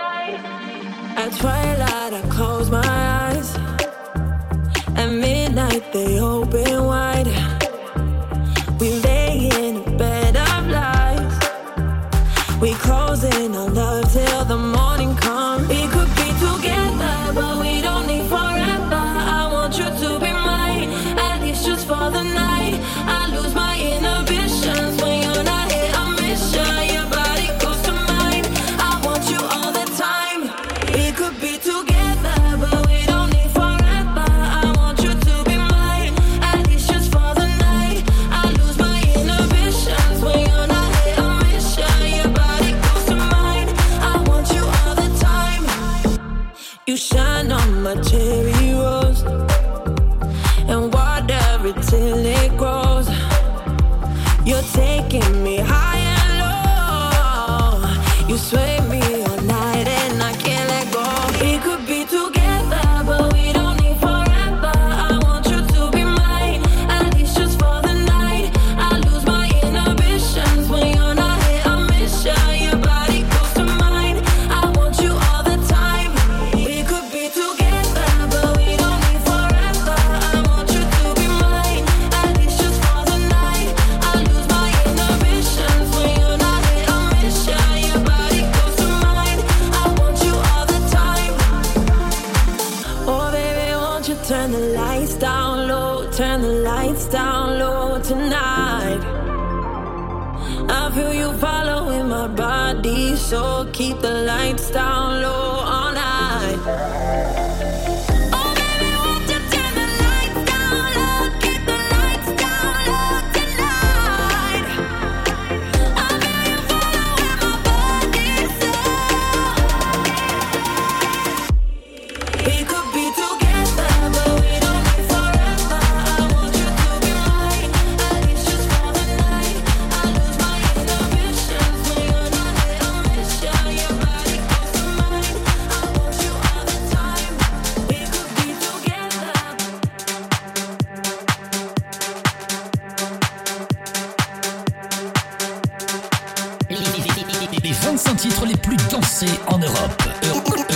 25 147.83 148.17
titres 148.17 148.47
les 148.47 148.57
plus 148.57 148.77
dansés 148.91 149.27
en 149.47 149.59
Europe. 149.59 150.03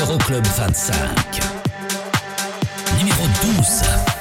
Euroclub 0.00 0.44
25. 0.56 0.94
Numéro 2.98 3.24
12. 3.56 4.13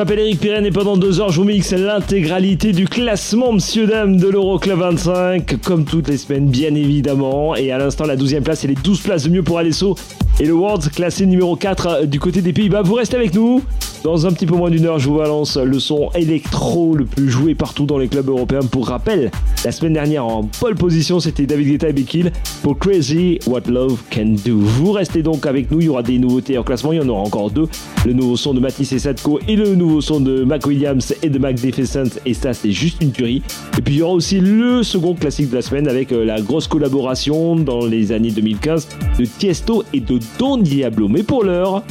M'appelle 0.00 0.20
Eric 0.20 0.40
Pirenne 0.40 0.64
et 0.64 0.70
pendant 0.70 0.96
deux 0.96 1.20
heures, 1.20 1.28
je 1.30 1.36
vous 1.42 1.46
mixe 1.46 1.72
l'intégralité 1.72 2.72
du 2.72 2.86
classement, 2.86 3.52
monsieur, 3.52 3.86
dame, 3.86 4.16
de 4.16 4.28
l'Euroclub 4.28 4.78
25, 4.78 5.60
comme 5.62 5.84
toutes 5.84 6.08
les 6.08 6.16
semaines, 6.16 6.46
bien 6.46 6.74
évidemment. 6.74 7.54
Et 7.54 7.70
à 7.70 7.76
l'instant, 7.76 8.06
la 8.06 8.16
12e 8.16 8.40
place 8.40 8.64
et 8.64 8.68
les 8.68 8.76
12 8.76 9.02
places 9.02 9.24
de 9.24 9.28
mieux 9.28 9.42
pour 9.42 9.58
Alesso 9.58 9.96
et 10.38 10.46
le 10.46 10.54
World 10.54 10.90
classé 10.90 11.26
numéro 11.26 11.54
4 11.54 12.06
du 12.06 12.18
côté 12.18 12.40
des 12.40 12.54
Pays-Bas. 12.54 12.80
Vous 12.80 12.94
restez 12.94 13.16
avec 13.16 13.34
nous. 13.34 13.62
Dans 14.02 14.26
un 14.26 14.32
petit 14.32 14.46
peu 14.46 14.54
moins 14.54 14.70
d'une 14.70 14.86
heure, 14.86 14.98
je 14.98 15.10
vous 15.10 15.18
balance 15.18 15.58
le 15.58 15.78
son 15.78 16.08
électro 16.14 16.94
le 16.94 17.04
plus 17.04 17.28
joué 17.28 17.54
partout 17.54 17.84
dans 17.84 17.98
les 17.98 18.08
clubs 18.08 18.30
européens. 18.30 18.60
Pour 18.60 18.88
rappel, 18.88 19.30
la 19.62 19.72
semaine 19.72 19.92
dernière 19.92 20.24
en 20.24 20.44
pole 20.44 20.74
position, 20.74 21.20
c'était 21.20 21.44
David 21.44 21.68
Guetta 21.68 21.90
et 21.90 21.92
Bekil 21.92 22.32
pour 22.62 22.78
Crazy 22.78 23.40
What 23.46 23.62
Love 23.68 24.00
Can 24.10 24.36
Do. 24.42 24.56
Vous 24.56 24.92
restez 24.92 25.22
donc 25.22 25.44
avec 25.44 25.70
nous, 25.70 25.80
il 25.80 25.84
y 25.84 25.88
aura 25.90 26.02
des 26.02 26.18
nouveautés 26.18 26.56
en 26.56 26.62
classement, 26.62 26.94
il 26.94 26.96
y 26.96 27.02
en 27.02 27.08
aura 27.10 27.20
encore 27.20 27.50
deux. 27.50 27.68
Le 28.06 28.14
nouveau 28.14 28.38
son 28.38 28.54
de 28.54 28.60
Matisse 28.60 28.92
et 28.92 28.98
Sadko 28.98 29.38
et 29.46 29.54
le 29.54 29.74
nouveau 29.74 30.00
son 30.00 30.20
de 30.20 30.44
Mac 30.44 30.66
Williams 30.66 31.14
et 31.22 31.28
de 31.28 31.38
Mac 31.38 31.60
Defacent 31.60 32.18
et 32.24 32.32
ça 32.32 32.54
c'est 32.54 32.72
juste 32.72 33.02
une 33.02 33.12
tuerie. 33.12 33.42
Et 33.76 33.82
puis 33.82 33.96
il 33.96 33.98
y 33.98 34.02
aura 34.02 34.14
aussi 34.14 34.40
le 34.40 34.82
second 34.82 35.14
classique 35.14 35.50
de 35.50 35.56
la 35.56 35.62
semaine 35.62 35.86
avec 35.86 36.10
euh, 36.10 36.24
la 36.24 36.40
grosse 36.40 36.68
collaboration 36.68 37.54
dans 37.54 37.84
les 37.84 38.12
années 38.12 38.30
2015 38.30 38.88
de 39.18 39.26
Tiesto 39.26 39.84
et 39.92 40.00
de 40.00 40.18
Don 40.38 40.56
Diablo. 40.56 41.06
Mais 41.08 41.22
pour 41.22 41.44
l'heure, 41.44 41.82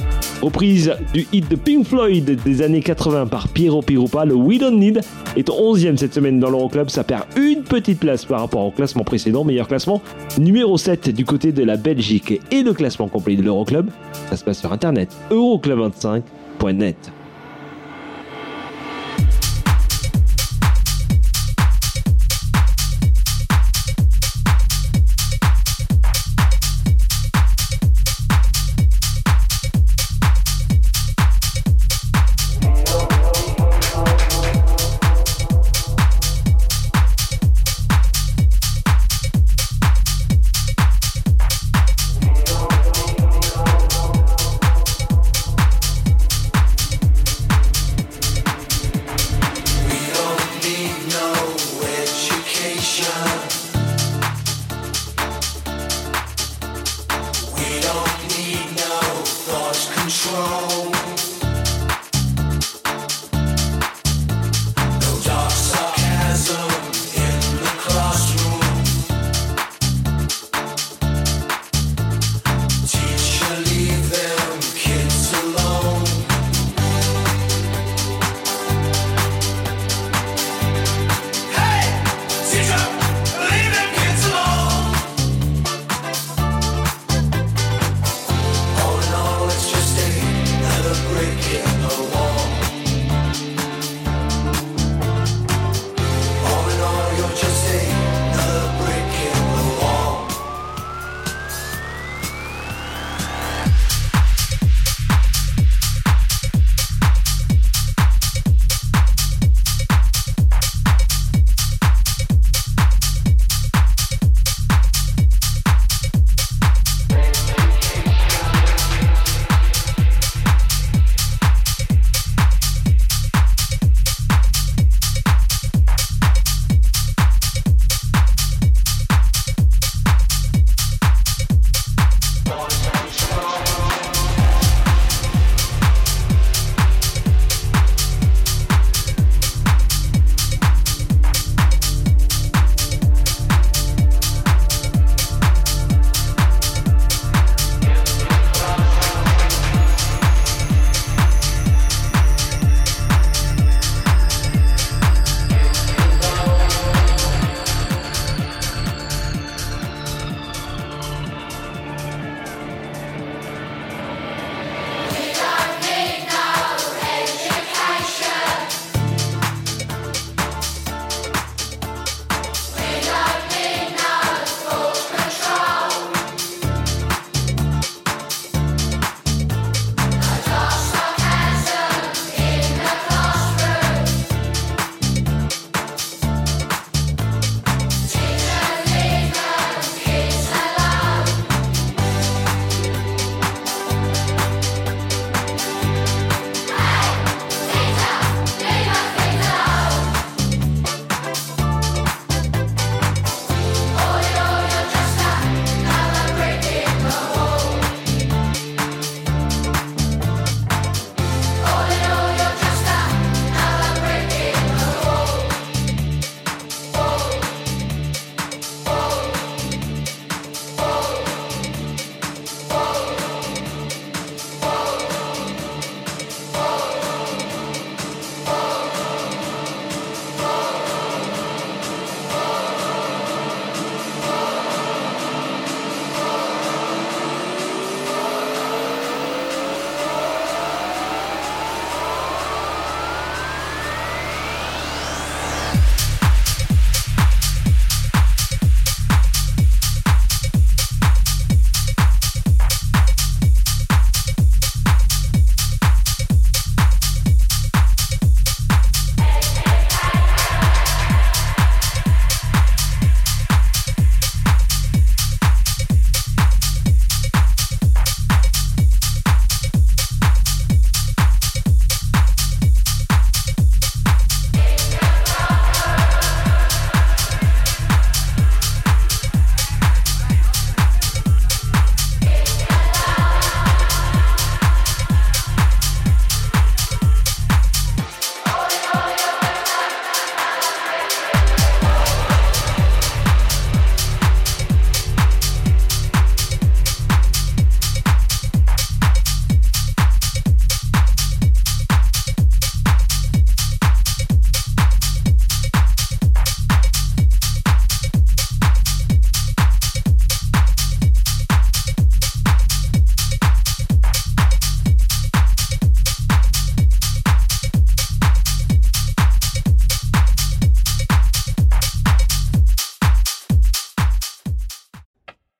reprise 0.41 0.91
du 1.13 1.27
hit 1.31 1.47
de 1.51 1.55
Pink 1.55 1.85
Floyd 1.85 1.98
des 2.07 2.61
années 2.61 2.81
80 2.81 3.27
par 3.27 3.49
Piero 3.49 3.81
Pirupa, 3.81 4.23
le 4.23 4.33
We 4.33 4.57
Don't 4.57 4.77
Need 4.77 5.01
est 5.35 5.49
11e 5.49 5.97
cette 5.97 6.13
semaine 6.13 6.39
dans 6.39 6.49
l'Euroclub. 6.49 6.89
Ça 6.89 7.03
perd 7.03 7.25
une 7.35 7.63
petite 7.63 7.99
place 7.99 8.23
par 8.23 8.39
rapport 8.39 8.65
au 8.65 8.71
classement 8.71 9.03
précédent. 9.03 9.43
Meilleur 9.43 9.67
classement 9.67 10.01
numéro 10.37 10.77
7 10.77 11.09
du 11.09 11.25
côté 11.25 11.51
de 11.51 11.63
la 11.63 11.75
Belgique 11.75 12.39
et 12.51 12.63
le 12.63 12.73
classement 12.73 13.09
complet 13.09 13.35
de 13.35 13.41
l'Euroclub. 13.41 13.89
Ça 14.29 14.37
se 14.37 14.45
passe 14.45 14.59
sur 14.59 14.71
internet 14.71 15.09
euroclub25.net. 15.29 17.11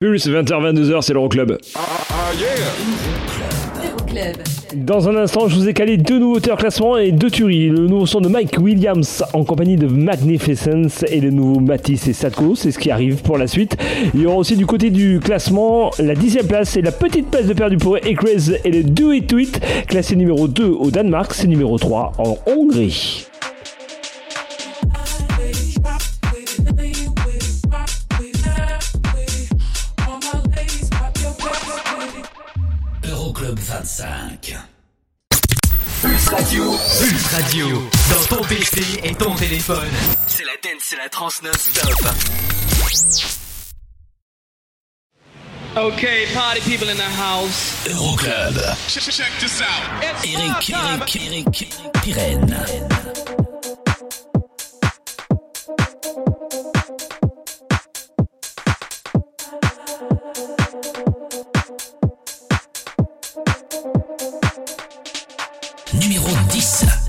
Plus 0.09 0.27
20h-22h, 0.27 1.03
c'est 1.03 1.13
l'Euroclub. 1.13 1.55
Euroclub. 3.85 4.37
Dans 4.73 5.07
un 5.07 5.15
instant, 5.17 5.47
je 5.47 5.55
vous 5.55 5.69
ai 5.69 5.75
calé 5.75 5.97
deux 5.97 6.17
nouveautés 6.17 6.51
en 6.51 6.55
classement 6.55 6.97
et 6.97 7.11
deux 7.11 7.29
tueries. 7.29 7.69
Le 7.69 7.85
nouveau 7.85 8.07
son 8.07 8.19
de 8.19 8.27
Mike 8.27 8.57
Williams 8.59 9.23
en 9.33 9.43
compagnie 9.43 9.75
de 9.75 9.85
Magnificence 9.85 11.05
et 11.09 11.19
le 11.19 11.29
nouveau 11.29 11.59
Matisse 11.59 12.07
et 12.07 12.13
Sadko, 12.13 12.55
c'est 12.55 12.71
ce 12.71 12.79
qui 12.79 12.89
arrive 12.89 13.17
pour 13.21 13.37
la 13.37 13.45
suite. 13.45 13.77
Il 14.15 14.21
y 14.21 14.25
aura 14.25 14.37
aussi 14.37 14.57
du 14.57 14.65
côté 14.65 14.89
du 14.89 15.19
classement 15.19 15.91
la 15.99 16.15
dixième 16.15 16.47
place 16.47 16.75
et 16.75 16.81
la 16.81 16.91
petite 16.91 17.29
place 17.29 17.45
de 17.45 17.53
perdu 17.53 17.77
pour 17.77 17.97
Ekrez 17.97 18.57
et 18.65 18.71
le 18.71 18.83
Do 18.83 19.11
It 19.11 19.27
To 19.27 19.37
It, 19.37 19.61
classé 19.85 20.15
numéro 20.15 20.47
2 20.47 20.65
au 20.65 20.89
Danemark, 20.89 21.35
c'est 21.35 21.45
numéro 21.45 21.77
3 21.77 22.13
en 22.17 22.35
Hongrie. 22.47 23.28
Euroclub 33.99 34.39
25. 34.41 34.55
Pulse 36.01 36.27
Radio. 36.29 36.63
Pulse 36.99 37.27
Radio. 37.33 37.89
Dans 38.09 38.35
ton 38.35 38.43
PC 38.43 38.81
et 39.03 39.13
ton 39.15 39.35
téléphone. 39.35 39.89
C'est 40.27 40.43
la 40.43 40.53
dance, 40.63 40.83
c'est 40.87 40.97
la 40.97 41.09
trans 41.09 41.29
non-stop. 41.43 41.93
Okay, 45.75 46.27
party 46.33 46.61
people 46.61 46.89
in 46.89 46.95
the 46.95 47.01
house. 47.01 47.87
Euroclub. 47.89 48.55
Check 48.87 49.31
this 49.39 49.61
out. 49.61 49.67
Eric, 50.23 50.69
Eric, 50.69 51.15
Eric, 51.15 51.69
Pirenne. 52.01 52.89
Numéro 65.93 66.27
10. 66.49 67.08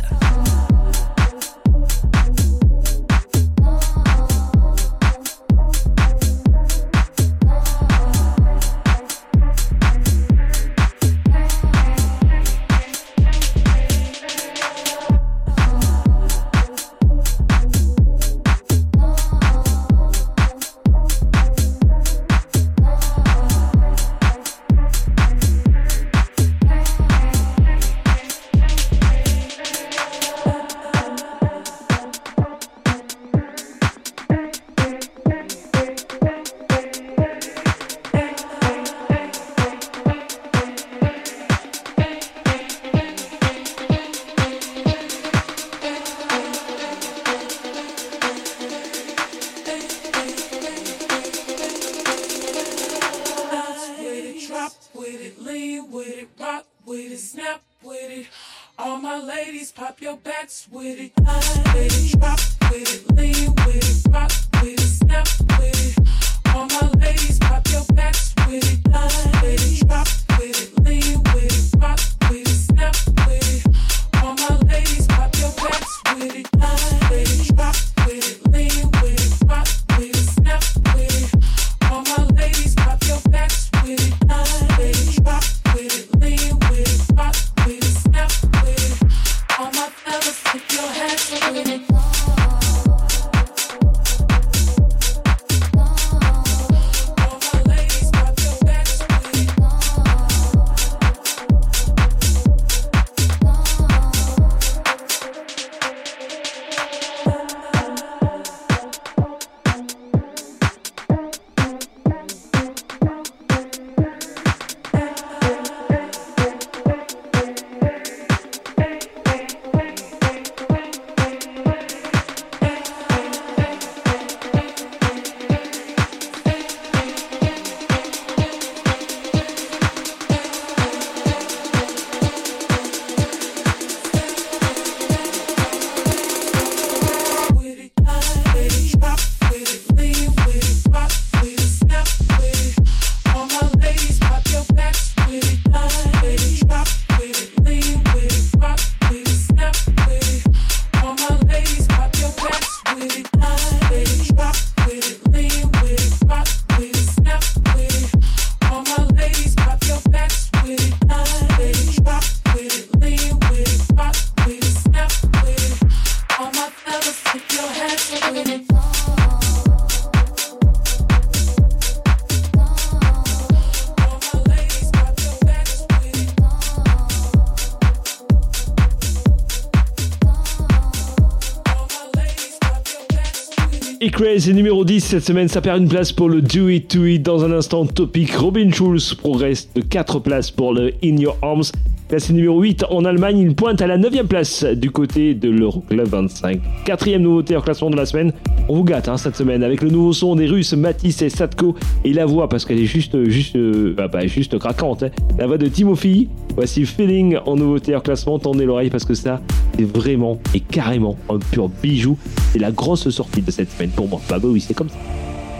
Ekrez 184.41 184.53
est 184.53 184.55
numéro 184.55 184.87
10 184.87 185.01
cette 185.05 185.25
semaine, 185.27 185.49
ça 185.49 185.61
perd 185.61 185.83
une 185.83 185.89
place 185.89 186.13
pour 186.13 186.31
le 186.31 186.41
Do 186.41 186.71
It 186.71 186.89
To 186.89 187.05
It. 187.05 187.23
Dans 187.23 187.45
un 187.45 187.53
instant, 187.53 187.85
topic 187.85 188.35
Robin 188.37 188.71
Schulz 188.71 189.13
progresse 189.13 189.69
de 189.75 189.83
4 189.83 190.19
places 190.21 190.51
pour 190.51 190.73
le 190.73 190.95
In 191.05 191.19
Your 191.19 191.37
Arms. 191.43 191.65
Classé 192.09 192.33
numéro 192.33 192.59
8 192.59 192.87
en 192.91 193.05
Allemagne, 193.05 193.39
il 193.39 193.55
pointe 193.55 193.83
à 193.83 193.87
la 193.87 193.99
9 193.99 194.25
place 194.27 194.65
du 194.65 194.91
côté 194.91 195.35
de 195.35 195.51
l'Euroclub 195.51 196.09
25. 196.09 196.59
Quatrième 196.87 197.21
nouveauté 197.21 197.55
en 197.55 197.61
classement 197.61 197.91
de 197.91 197.97
la 197.97 198.07
semaine. 198.07 198.33
On 198.73 198.75
vous 198.77 198.85
gâte 198.85 199.11
cette 199.17 199.35
semaine 199.35 199.65
avec 199.65 199.83
le 199.83 199.91
nouveau 199.91 200.13
son 200.13 200.37
des 200.37 200.47
Russes 200.47 200.75
Matisse 200.75 201.23
et 201.23 201.29
Satko 201.29 201.75
et 202.05 202.13
la 202.13 202.25
voix 202.25 202.49
parce 202.49 202.65
qu'elle 202.65 202.79
est 202.79 202.85
juste, 202.85 203.25
juste, 203.29 203.57
euh, 203.57 203.97
bah, 203.97 204.25
juste 204.29 204.57
craquante. 204.61 205.03
hein. 205.03 205.11
La 205.41 205.49
voix 205.49 205.59
de 205.59 205.67
Timothy. 205.67 206.29
Voici 206.55 206.87
Feeling 206.87 207.37
en 207.47 207.57
nouveauté 207.57 207.97
en 207.97 208.01
classement. 208.01 208.39
Tendez 208.39 208.67
l'oreille 208.67 208.89
parce 208.89 209.05
que 209.05 209.15
ça, 209.15 209.41
c'est 209.77 209.83
vraiment 209.83 210.39
et 210.55 210.61
carrément 210.61 211.17
un 211.29 211.39
pur 211.39 211.69
bijou. 211.69 212.17
C'est 212.53 212.61
la 212.61 212.71
grosse 212.71 213.11
sortie 213.11 213.43
de 213.43 213.51
cette 213.51 213.73
semaine 213.73 213.91
pour 213.91 214.07
moi. 214.07 214.21
Bah, 214.31 214.39
bah 214.39 214.47
oui, 214.49 214.61
c'est 214.61 214.75
comme 214.75 214.89
ça. 214.89 214.99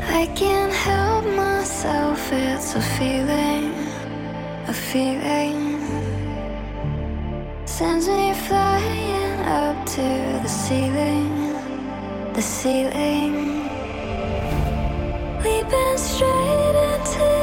I 0.09 0.29
can't 0.37 0.71
help 0.71 1.25
myself, 1.35 2.33
a 2.77 2.81
feeling, 2.81 3.73
me 8.07 8.33
flying 8.47 9.41
up 9.49 9.85
to 9.87 10.03
the 10.45 10.49
ceiling, 10.49 11.40
the 12.35 12.43
ceiling. 12.43 13.35
Leaping 15.43 15.99
straight 15.99 16.77
into 16.95 17.40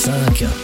2005. 0.00 0.59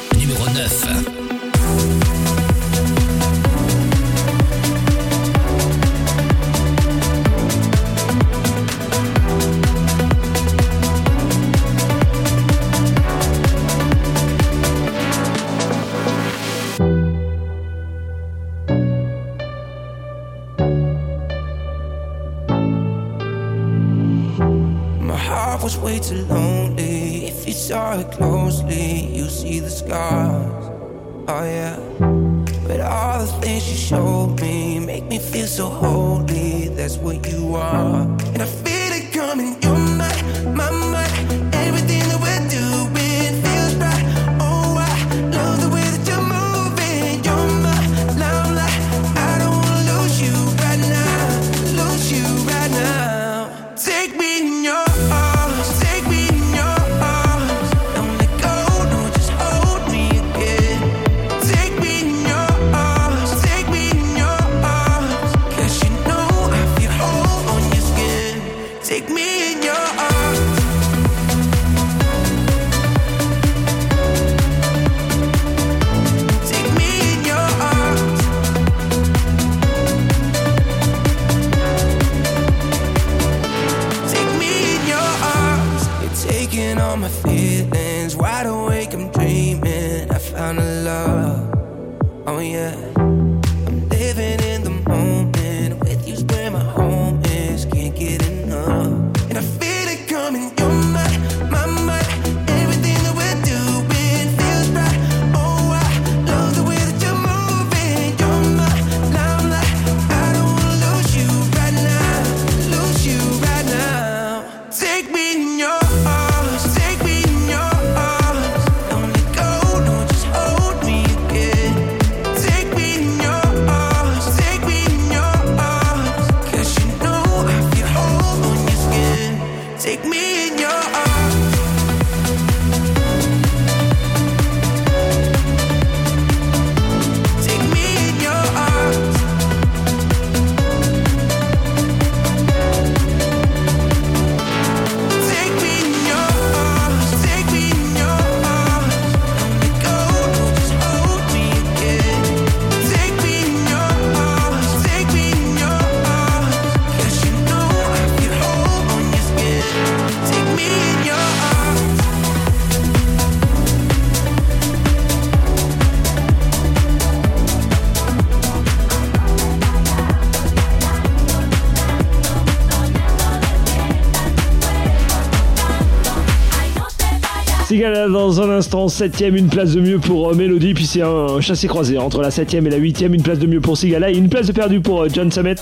Dans 177.87 178.41
un 178.41 178.51
instant, 178.51 178.89
7 178.89 179.21
une 179.21 179.49
place 179.49 179.75
de 179.75 179.81
mieux 179.81 180.01
pour 180.01 180.31
euh, 180.31 180.35
Mélodie, 180.35 180.75
puis 180.75 180.87
c'est 180.87 181.03
un 181.03 181.41
chassé-croisé 181.41 181.99
entre 181.99 182.21
la 182.21 182.33
7 182.33 182.53
et 182.55 182.61
la 182.61 182.79
8 182.79 183.03
une 183.03 183.23
place 183.23 183.39
de 183.39 183.47
mieux 183.47 183.61
pour 183.61 183.77
Sigala 183.77 184.11
et 184.11 184.17
une 184.17 184.29
place 184.29 184.49
de 184.49 184.53
perdu 184.53 184.81
pour 184.81 185.03
euh, 185.03 185.09
John 185.13 185.31
Summit. 185.31 185.55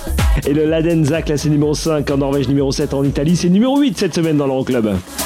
Et 0.46 0.54
le 0.54 0.64
Ladenza, 0.64 1.20
classé 1.20 1.50
numéro 1.50 1.74
5 1.74 2.10
en 2.10 2.16
Norvège, 2.16 2.48
numéro 2.48 2.72
7 2.72 2.94
en 2.94 3.04
Italie, 3.04 3.36
c'est 3.36 3.50
numéro 3.50 3.78
8 3.78 3.98
cette 3.98 4.14
semaine 4.14 4.38
dans 4.38 4.46
l'Euroclub. 4.46 4.84
Club 4.84 5.23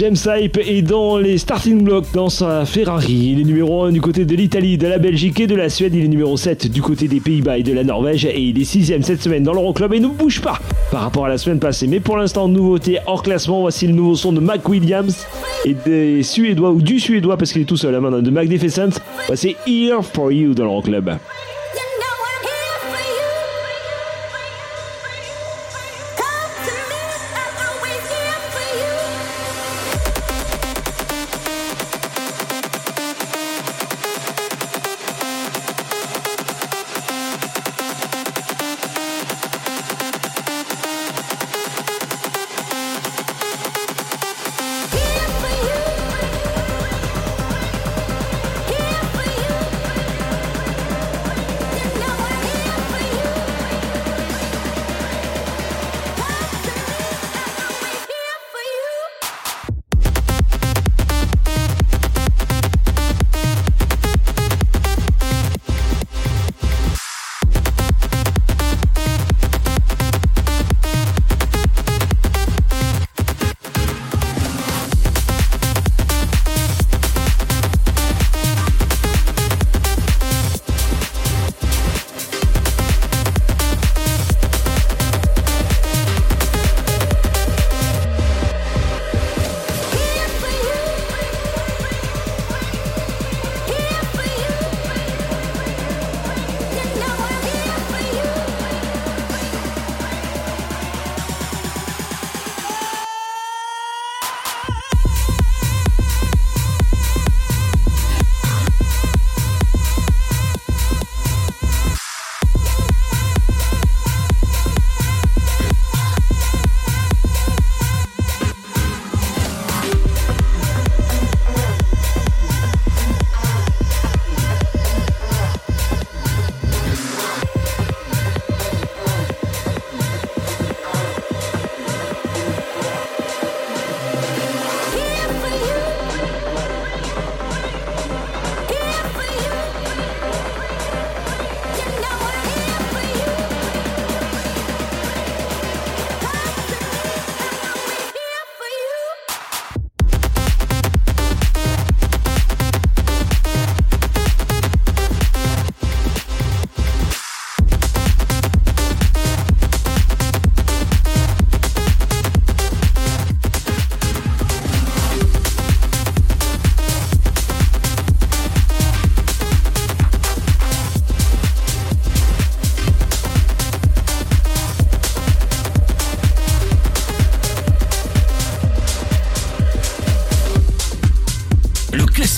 James 0.00 0.16
Hype 0.26 0.56
est 0.56 0.80
dans 0.80 1.18
les 1.18 1.36
starting 1.36 1.84
blocks 1.84 2.10
dans 2.14 2.30
sa 2.30 2.64
Ferrari. 2.64 3.32
Il 3.32 3.40
est 3.42 3.44
numéro 3.44 3.82
1 3.82 3.92
du 3.92 4.00
côté 4.00 4.24
de 4.24 4.34
l'Italie, 4.34 4.78
de 4.78 4.86
la 4.86 4.96
Belgique 4.96 5.40
et 5.40 5.46
de 5.46 5.54
la 5.54 5.68
Suède. 5.68 5.94
Il 5.94 6.02
est 6.02 6.08
numéro 6.08 6.38
7 6.38 6.68
du 6.68 6.80
côté 6.80 7.06
des 7.06 7.20
Pays-Bas 7.20 7.58
et 7.58 7.62
de 7.62 7.74
la 7.74 7.84
Norvège. 7.84 8.24
Et 8.24 8.40
il 8.40 8.58
est 8.58 8.64
6 8.64 8.94
cette 9.02 9.20
semaine 9.20 9.42
dans 9.42 9.52
l'Euroclub 9.52 9.92
et 9.92 10.00
ne 10.00 10.06
bouge 10.06 10.40
pas 10.40 10.58
par 10.90 11.02
rapport 11.02 11.26
à 11.26 11.28
la 11.28 11.36
semaine 11.36 11.58
passée. 11.58 11.86
Mais 11.86 12.00
pour 12.00 12.16
l'instant, 12.16 12.48
nouveauté 12.48 12.96
hors 13.06 13.22
classement. 13.22 13.60
Voici 13.60 13.88
le 13.88 13.92
nouveau 13.92 14.14
son 14.14 14.32
de 14.32 14.40
Mac 14.40 14.66
Williams 14.66 15.26
et 15.66 15.74
des 15.74 16.22
Suédois, 16.22 16.70
ou 16.70 16.80
du 16.80 16.98
Suédois 16.98 17.36
parce 17.36 17.52
qu'il 17.52 17.60
est 17.60 17.66
tout 17.66 17.76
seul 17.76 17.94
à 17.94 18.00
maintenant, 18.00 18.22
de 18.22 18.30
Magnificent. 18.30 18.98
Voici 19.26 19.54
Here 19.66 20.02
for 20.02 20.32
You 20.32 20.54
dans 20.54 20.64
l'Euroclub. 20.64 21.10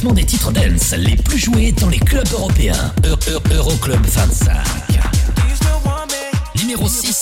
Classement 0.02 0.14
des 0.14 0.24
titres 0.24 0.50
dance 0.50 0.94
les 0.98 1.14
plus 1.16 1.38
joués 1.38 1.70
dans 1.72 1.88
les 1.88 1.98
clubs 2.00 2.26
européens. 2.32 2.92
Eu- 3.04 3.30
Eu- 3.30 3.54
Euroclub 3.56 4.04
25. 4.04 4.56
Numéro 6.56 6.88
6. 6.88 7.21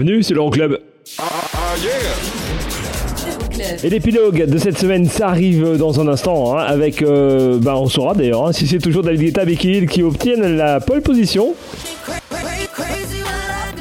bienvenue, 0.00 0.22
c'est 0.22 0.34
l'Euroclub. 0.34 0.78
Club. 0.78 0.80
Et 3.82 3.90
l'épilogue 3.90 4.46
de 4.46 4.58
cette 4.58 4.78
semaine, 4.78 5.06
ça 5.06 5.28
arrive 5.28 5.76
dans 5.76 6.00
un 6.00 6.08
instant, 6.08 6.56
hein, 6.56 6.62
avec, 6.62 7.02
euh, 7.02 7.58
bah, 7.60 7.76
on 7.76 7.86
saura 7.86 8.14
d'ailleurs 8.14 8.46
hein, 8.46 8.52
si 8.52 8.66
c'est 8.66 8.78
toujours 8.78 9.02
David 9.02 9.34
Guetta 9.34 9.44
qui 9.86 10.02
obtiennent 10.02 10.56
la 10.56 10.80
pole 10.80 11.02
position. 11.02 11.54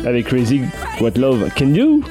Avec 0.06 0.26
Crazy 0.26 0.62
What 1.00 1.12
Love 1.16 1.50
Can 1.58 1.68
Do. 1.68 2.02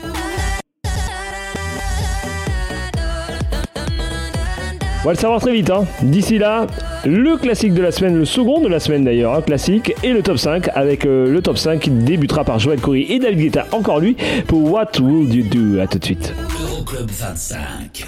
On 5.00 5.04
va 5.04 5.12
le 5.12 5.18
savoir 5.18 5.40
très 5.40 5.52
vite. 5.52 5.70
Hein. 5.70 5.86
D'ici 6.02 6.38
là, 6.38 6.66
le 7.04 7.36
classique 7.36 7.72
de 7.72 7.82
la 7.82 7.92
semaine, 7.92 8.16
le 8.16 8.24
second 8.24 8.60
de 8.60 8.66
la 8.68 8.80
semaine 8.80 9.04
d'ailleurs, 9.04 9.34
hein, 9.34 9.42
classique, 9.42 9.92
et 10.02 10.12
le 10.12 10.22
top 10.22 10.38
5 10.38 10.68
avec 10.74 11.06
euh, 11.06 11.30
le 11.30 11.40
top 11.40 11.56
5 11.56 11.78
qui 11.80 11.90
débutera 11.90 12.42
par 12.42 12.58
Joël 12.58 12.80
Corry 12.80 13.06
et 13.08 13.20
David 13.20 13.38
Guetta, 13.38 13.66
encore 13.70 14.00
lui, 14.00 14.16
pour 14.48 14.70
What 14.72 15.00
Will 15.00 15.32
You 15.32 15.44
Do? 15.44 15.80
À 15.80 15.86
tout 15.86 15.98
de 15.98 16.04
suite. 16.04 16.34
Euroclub 16.60 17.08
25. 17.08 18.06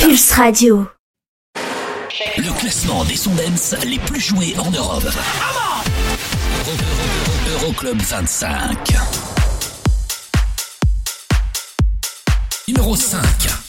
Pulse 0.00 0.32
Radio. 0.32 0.86
Le 2.36 2.58
classement 2.58 3.04
des 3.04 3.16
sondes 3.16 3.40
les 3.86 3.98
plus 3.98 4.20
joués 4.20 4.54
en 4.58 4.70
Europe. 4.70 5.08
Euroclub 7.62 8.00
25. 8.00 8.94
Numéro 12.66 12.96
5. 12.96 13.63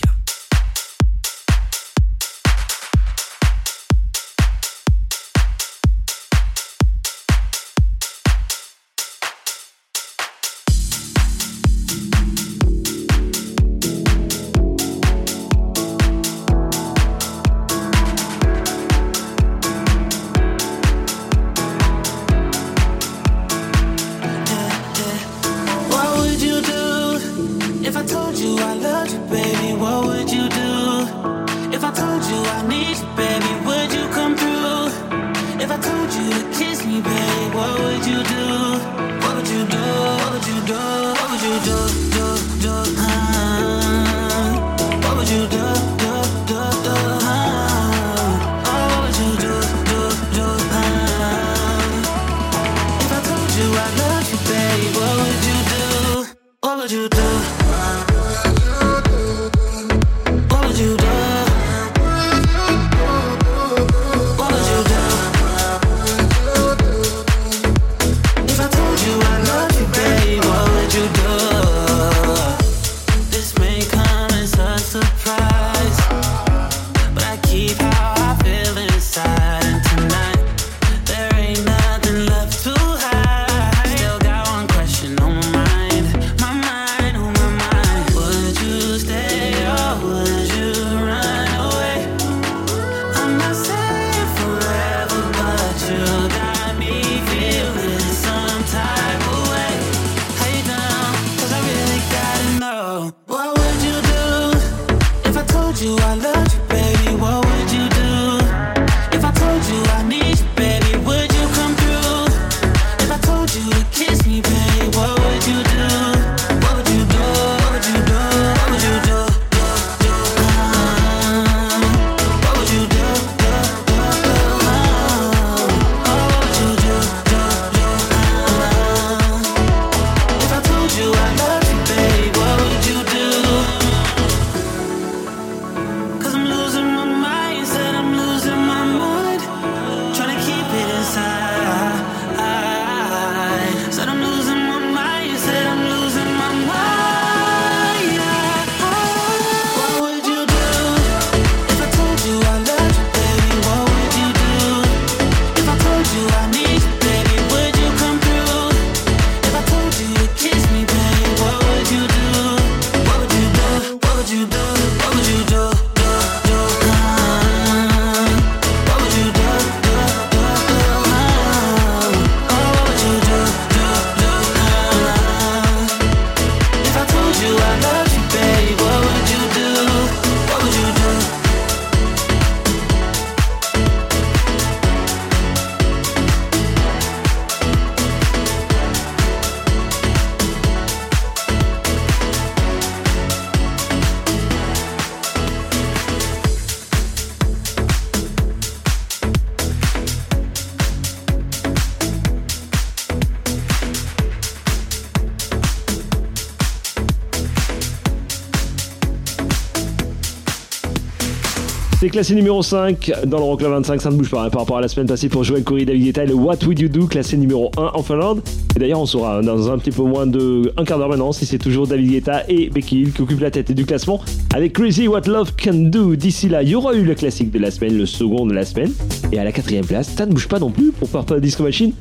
Classé 212.16 212.34
numéro 212.34 212.64
5 212.64 213.12
dans 213.28 213.40
l'Euroclub 213.40 213.72
25, 213.72 214.02
ça 214.02 214.10
ne 214.10 214.16
bouge 214.16 214.30
pas 214.30 214.46
hein, 214.46 214.50
par 214.50 214.62
rapport 214.62 214.78
à 214.78 214.82
la 214.82 214.88
semaine 214.88 215.06
passée 215.06 215.28
pour 215.28 215.44
Joël 215.44 215.66
Corey, 215.66 215.84
David 215.84 216.06
Guetta 216.06 216.24
et 216.24 216.28
le 216.28 216.34
What 216.34 216.60
Would 216.66 216.80
You 216.80 216.88
Do, 216.88 217.08
classé 217.08 217.36
numéro 217.36 217.72
1 217.76 217.92
en 217.94 218.04
Finlande. 218.04 218.42
Et 218.74 218.80
d'ailleurs, 218.80 219.02
on 219.02 219.06
saura 219.06 219.42
dans 219.42 219.70
un 219.70 219.78
petit 219.78 219.92
peu 219.92 220.04
moins 220.04 220.26
de 220.26 220.72
un 220.78 220.86
quart 220.86 220.98
d'heure 220.98 221.10
maintenant 221.10 221.34
si 221.34 221.46
c'est 221.46 221.58
toujours 221.58 221.88
David 221.88 222.10
Guetta 222.10 222.44
et 222.48 222.70
Becky 222.70 223.02
Hill 223.02 223.12
qui 223.12 223.22
occupent 223.22 223.42
la 223.42 223.52
tête 223.52 223.70
du 223.74 223.86
classement 223.86 224.22
avec 224.54 224.72
Crazy 224.72 225.10
What 225.10 225.24
Love 225.28 225.52
Can 225.62 225.90
Do. 225.90 226.16
D'ici 226.16 226.48
là, 226.48 226.64
il 226.64 226.70
y 226.70 226.76
aura 226.76 226.94
eu 226.94 227.04
le 227.04 227.16
classique 227.16 227.52
de 227.52 227.60
la 227.60 227.70
semaine, 227.70 227.98
le 227.98 228.06
second 228.06 228.46
de 228.46 228.54
la 228.54 228.64
semaine. 228.64 228.94
Et 229.34 229.38
à 229.38 229.44
la 229.44 229.52
quatrième 229.52 229.86
place, 229.86 230.08
ça 230.16 230.26
ne 230.26 230.32
bouge 230.32 230.48
pas 230.48 230.60
non 230.60 230.72
plus 230.72 230.94
pour 230.94 231.10
Purple 231.10 231.42
Disco 231.42 231.64
Machine. 231.64 231.92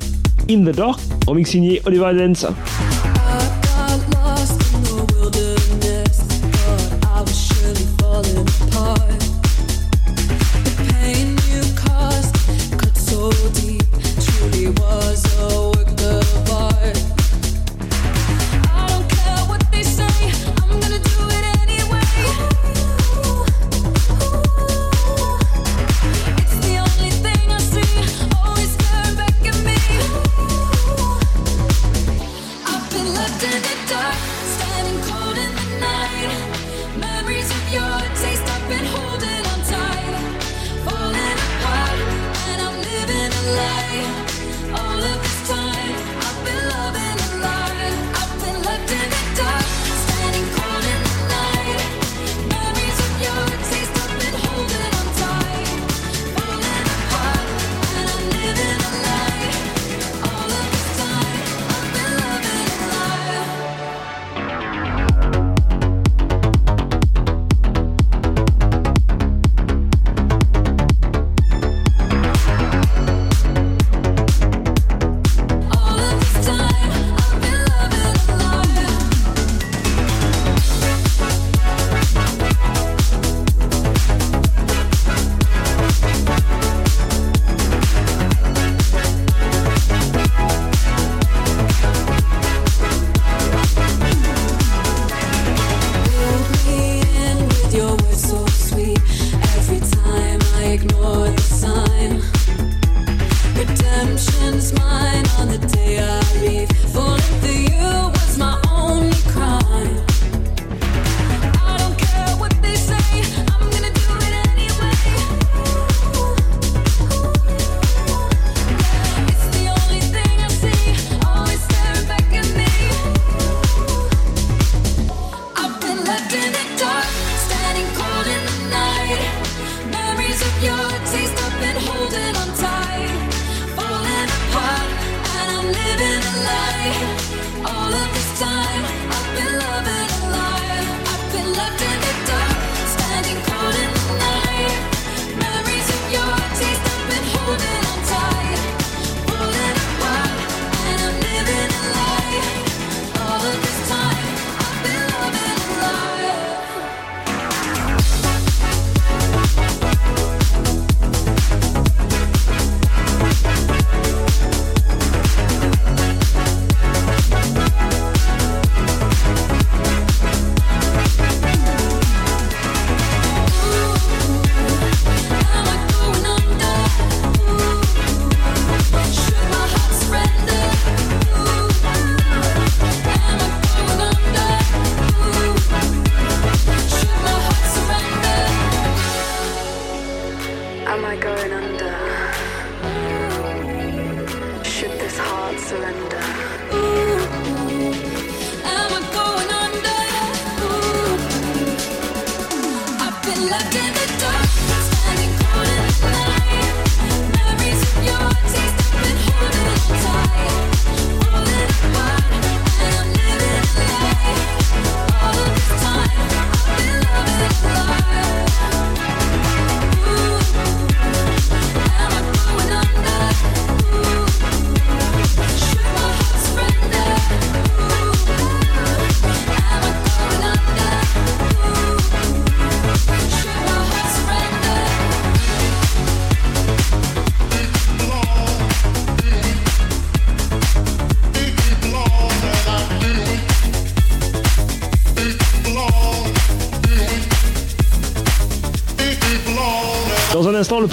In 0.49 0.61
the 0.61 0.73
Dark, 0.73 0.97
remix 1.27 1.49
signé 1.49 1.81
Oliver 1.85 2.13
Dance. 2.13 2.45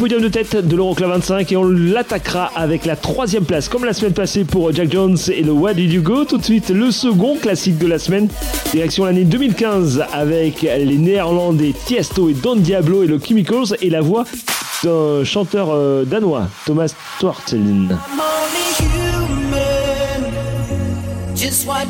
Podium 0.03 0.21
de 0.21 0.27
tête 0.27 0.57
de 0.57 0.75
l'Euroclub 0.75 1.11
25 1.11 1.53
et 1.53 1.57
on 1.57 1.63
l'attaquera 1.63 2.51
avec 2.57 2.87
la 2.87 2.97
troisième 2.97 3.45
place, 3.45 3.69
comme 3.69 3.85
la 3.85 3.93
semaine 3.93 4.13
passée 4.13 4.43
pour 4.43 4.75
Jack 4.75 4.91
Jones 4.91 5.17
et 5.33 5.43
le 5.43 5.53
Where 5.53 5.77
Did 5.77 5.93
You 5.93 6.03
Go. 6.03 6.25
Tout 6.25 6.39
de 6.39 6.43
suite, 6.43 6.71
le 6.71 6.91
second 6.91 7.37
classique 7.37 7.79
de 7.79 7.87
la 7.87 8.01
semaine, 8.01 8.29
direction 8.73 9.05
l'année 9.05 9.23
2015 9.23 10.05
avec 10.13 10.63
les 10.63 10.99
Néerlandais 10.99 11.73
Tiesto 11.87 12.29
et 12.29 12.35
Don 12.35 12.57
Diablo 12.57 13.05
et 13.05 13.07
le 13.07 13.21
Chemicals 13.21 13.77
et 13.81 13.91
la 13.91 14.01
voix 14.01 14.25
d'un 14.83 15.23
chanteur 15.23 15.69
euh, 15.71 16.05
danois, 16.05 16.49
Thomas 16.67 16.93
Twartelin. 17.21 17.97
What 21.65 21.87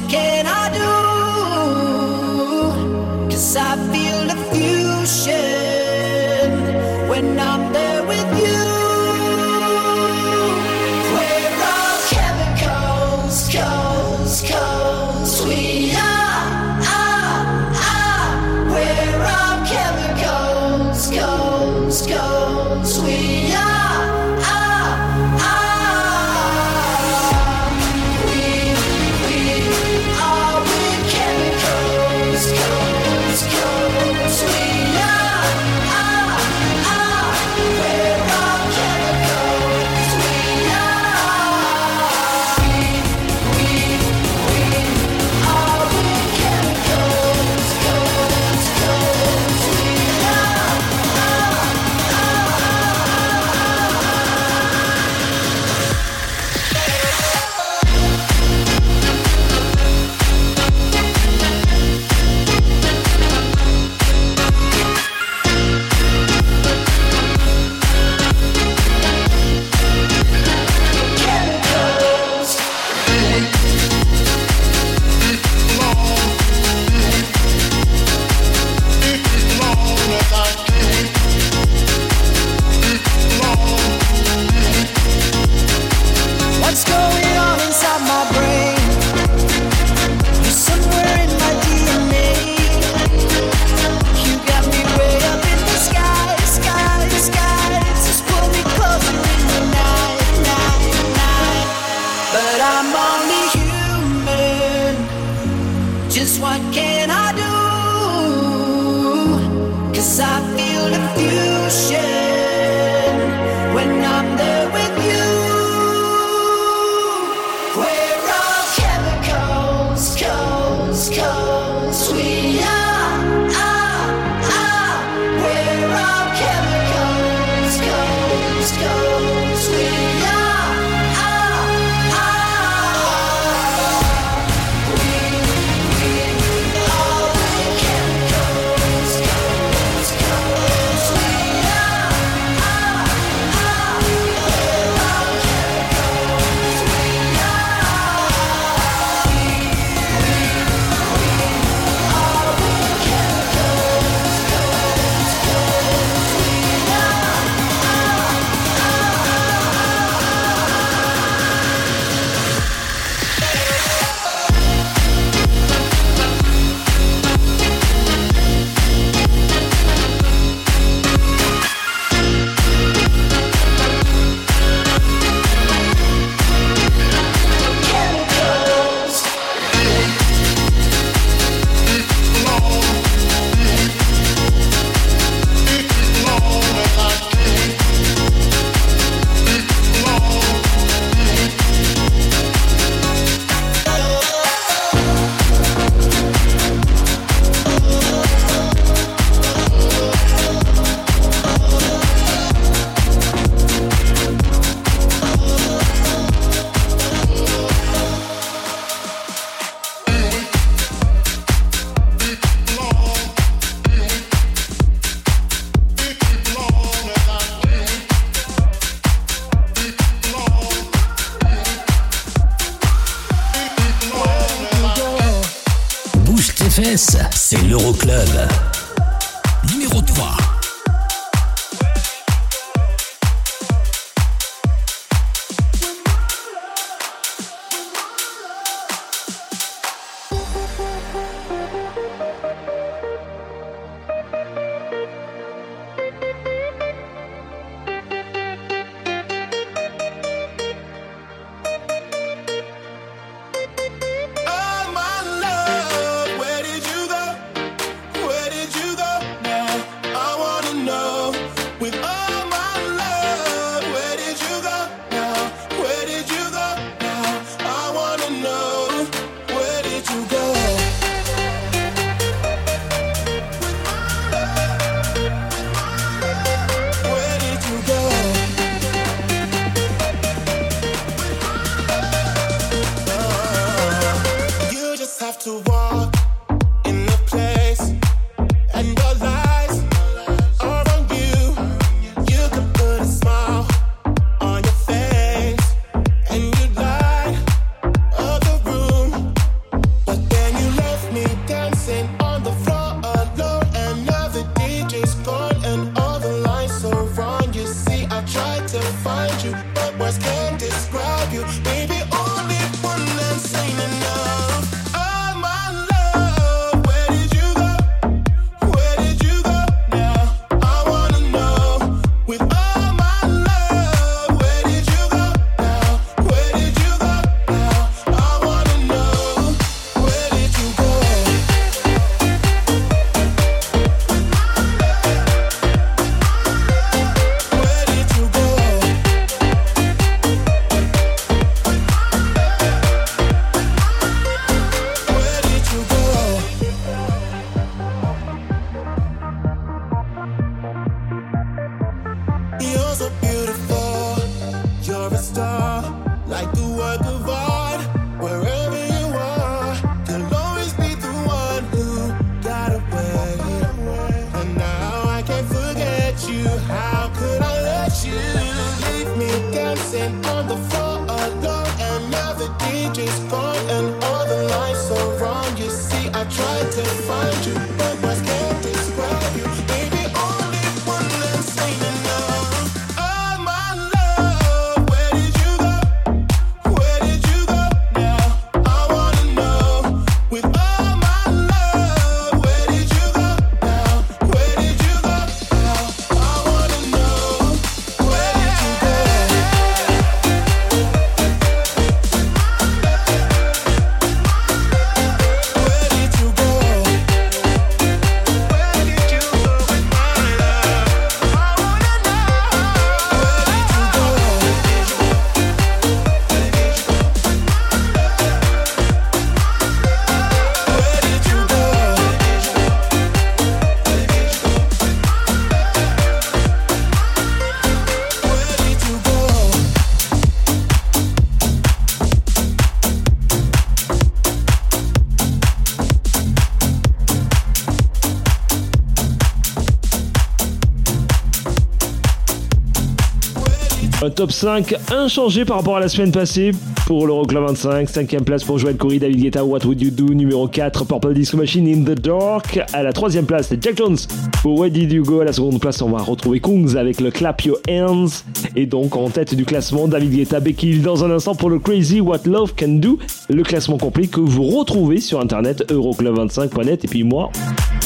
top 444.13 444.33
5 444.33 444.75
inchangé 444.93 445.45
par 445.45 445.57
rapport 445.59 445.77
à 445.77 445.81
la 445.81 445.89
semaine 445.89 446.13
passée 446.13 446.53
pour 446.87 447.07
l'Euroclub 447.07 447.45
25. 447.47 447.89
5ème 447.89 448.25
place 448.25 448.45
pour 448.45 448.59
Joël 448.59 448.77
Corey, 448.77 448.99
David 448.99 449.21
Guetta, 449.21 449.45
What 449.45 449.65
Would 449.65 449.81
You 449.81 449.91
Do? 449.91 450.13
Numéro 450.13 450.47
4, 450.47 450.85
Purple 450.85 451.15
Disco 451.15 451.37
Machine 451.37 451.67
in 451.69 451.83
the 451.83 451.99
Dark. 451.99 452.61
À 452.73 452.83
la 452.83 452.93
troisième 452.93 453.25
place, 453.25 453.53
Jack 453.61 453.77
Jones 453.77 453.97
pour 454.43 454.59
Where 454.59 454.71
Did 454.71 454.93
You 454.93 455.03
Go? 455.03 455.21
À 455.21 455.25
la 455.25 455.33
seconde 455.33 455.61
place, 455.61 455.81
on 455.83 455.91
va 455.91 456.03
retrouver 456.03 456.41
Kungs 456.41 456.77
avec 456.77 457.01
le 457.01 457.11
Clap 457.11 457.43
Your 457.43 457.59
Hands. 457.69 458.09
Et 458.57 458.67
donc 458.67 458.97
en 458.97 459.09
tête 459.09 459.35
du 459.35 459.45
classement, 459.45 459.89
David 459.89 460.13
Guetta, 460.13 460.41
Becky 460.41 460.71
Hill 460.71 460.83
dans 460.83 461.05
un 461.05 461.11
instant 461.11 461.35
pour 461.35 461.51
le 461.51 461.59
Crazy 461.59 462.01
What 462.01 462.21
Love 462.27 462.55
Can 462.59 462.75
Do. 462.75 462.99
Le 463.31 463.43
classement 463.43 463.79
complet 463.79 464.07
que 464.07 464.21
vous 464.21 464.45
retrouvez 464.45 465.01
sur 465.01 465.21
internet 465.21 465.65
euroclub25.net. 465.71 466.85
Et 466.85 466.89
puis 466.89 467.05
moi, 467.05 467.31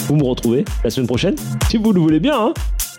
vous 0.08 0.16
me 0.16 0.24
retrouvez 0.24 0.64
la 0.82 0.90
semaine 0.90 1.06
prochaine 1.06 1.36
si 1.68 1.76
vous 1.76 1.92
le 1.92 2.00
voulez 2.00 2.20
bien. 2.20 2.36
Hein 2.36 2.54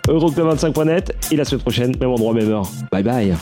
europe25.net 0.07 1.15
et 1.31 1.35
la 1.35 1.45
semaine 1.45 1.61
prochaine, 1.61 1.95
même 1.99 2.09
endroit, 2.09 2.33
même 2.33 2.51
heure. 2.51 2.69
Bye 2.91 3.03
bye. 3.03 3.35